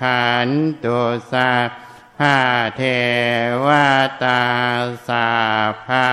[0.00, 0.48] ขัน
[0.84, 1.00] ตุ
[1.32, 1.50] สา
[2.18, 2.38] ภา
[2.76, 2.82] เท
[3.66, 3.68] ว
[4.22, 4.42] ตา
[5.08, 5.28] สา
[5.86, 6.08] ภา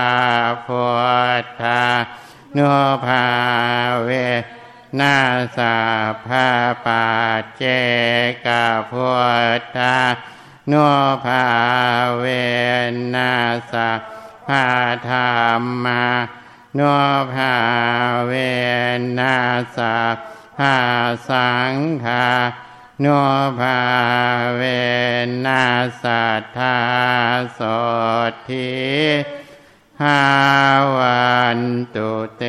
[0.66, 0.84] พุ
[1.42, 1.84] ทธา
[2.54, 2.58] โน
[3.04, 3.24] ภา
[4.04, 4.10] เว
[5.00, 5.16] นา
[5.56, 5.76] สา
[6.26, 6.46] ภา
[6.84, 7.04] ปา
[7.56, 7.62] เจ
[8.46, 9.10] กาพุ
[9.58, 9.96] ทธา
[10.68, 10.74] โน
[11.24, 11.44] ภา
[12.18, 12.24] เว
[13.14, 13.32] นา
[13.72, 13.88] สา
[14.46, 14.64] ภา
[15.08, 15.16] ธร
[15.60, 16.04] รมา
[16.74, 16.80] โน
[17.34, 17.54] ภา
[18.26, 18.32] เว
[19.18, 19.36] นา
[19.76, 19.96] สา
[20.58, 20.76] ภา
[21.28, 21.74] สัง
[22.04, 22.26] ฆา
[23.00, 23.06] โน
[23.58, 23.78] ภา
[24.56, 24.62] เว
[25.46, 25.64] นา
[26.02, 26.76] สัทธา
[27.58, 27.60] ส
[28.48, 28.72] ทิ
[30.02, 30.20] หา
[30.96, 31.28] วั
[31.58, 31.60] น
[31.94, 32.44] ตุเต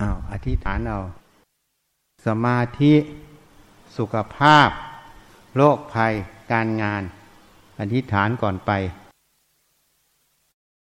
[0.00, 0.98] อ้าวอธิษฐานเอา
[2.26, 2.94] สมาธิ
[3.96, 4.68] สุขภาพ
[5.56, 6.12] โรคภัย
[6.52, 7.02] การงาน
[7.80, 8.70] อธิษฐานก่อนไป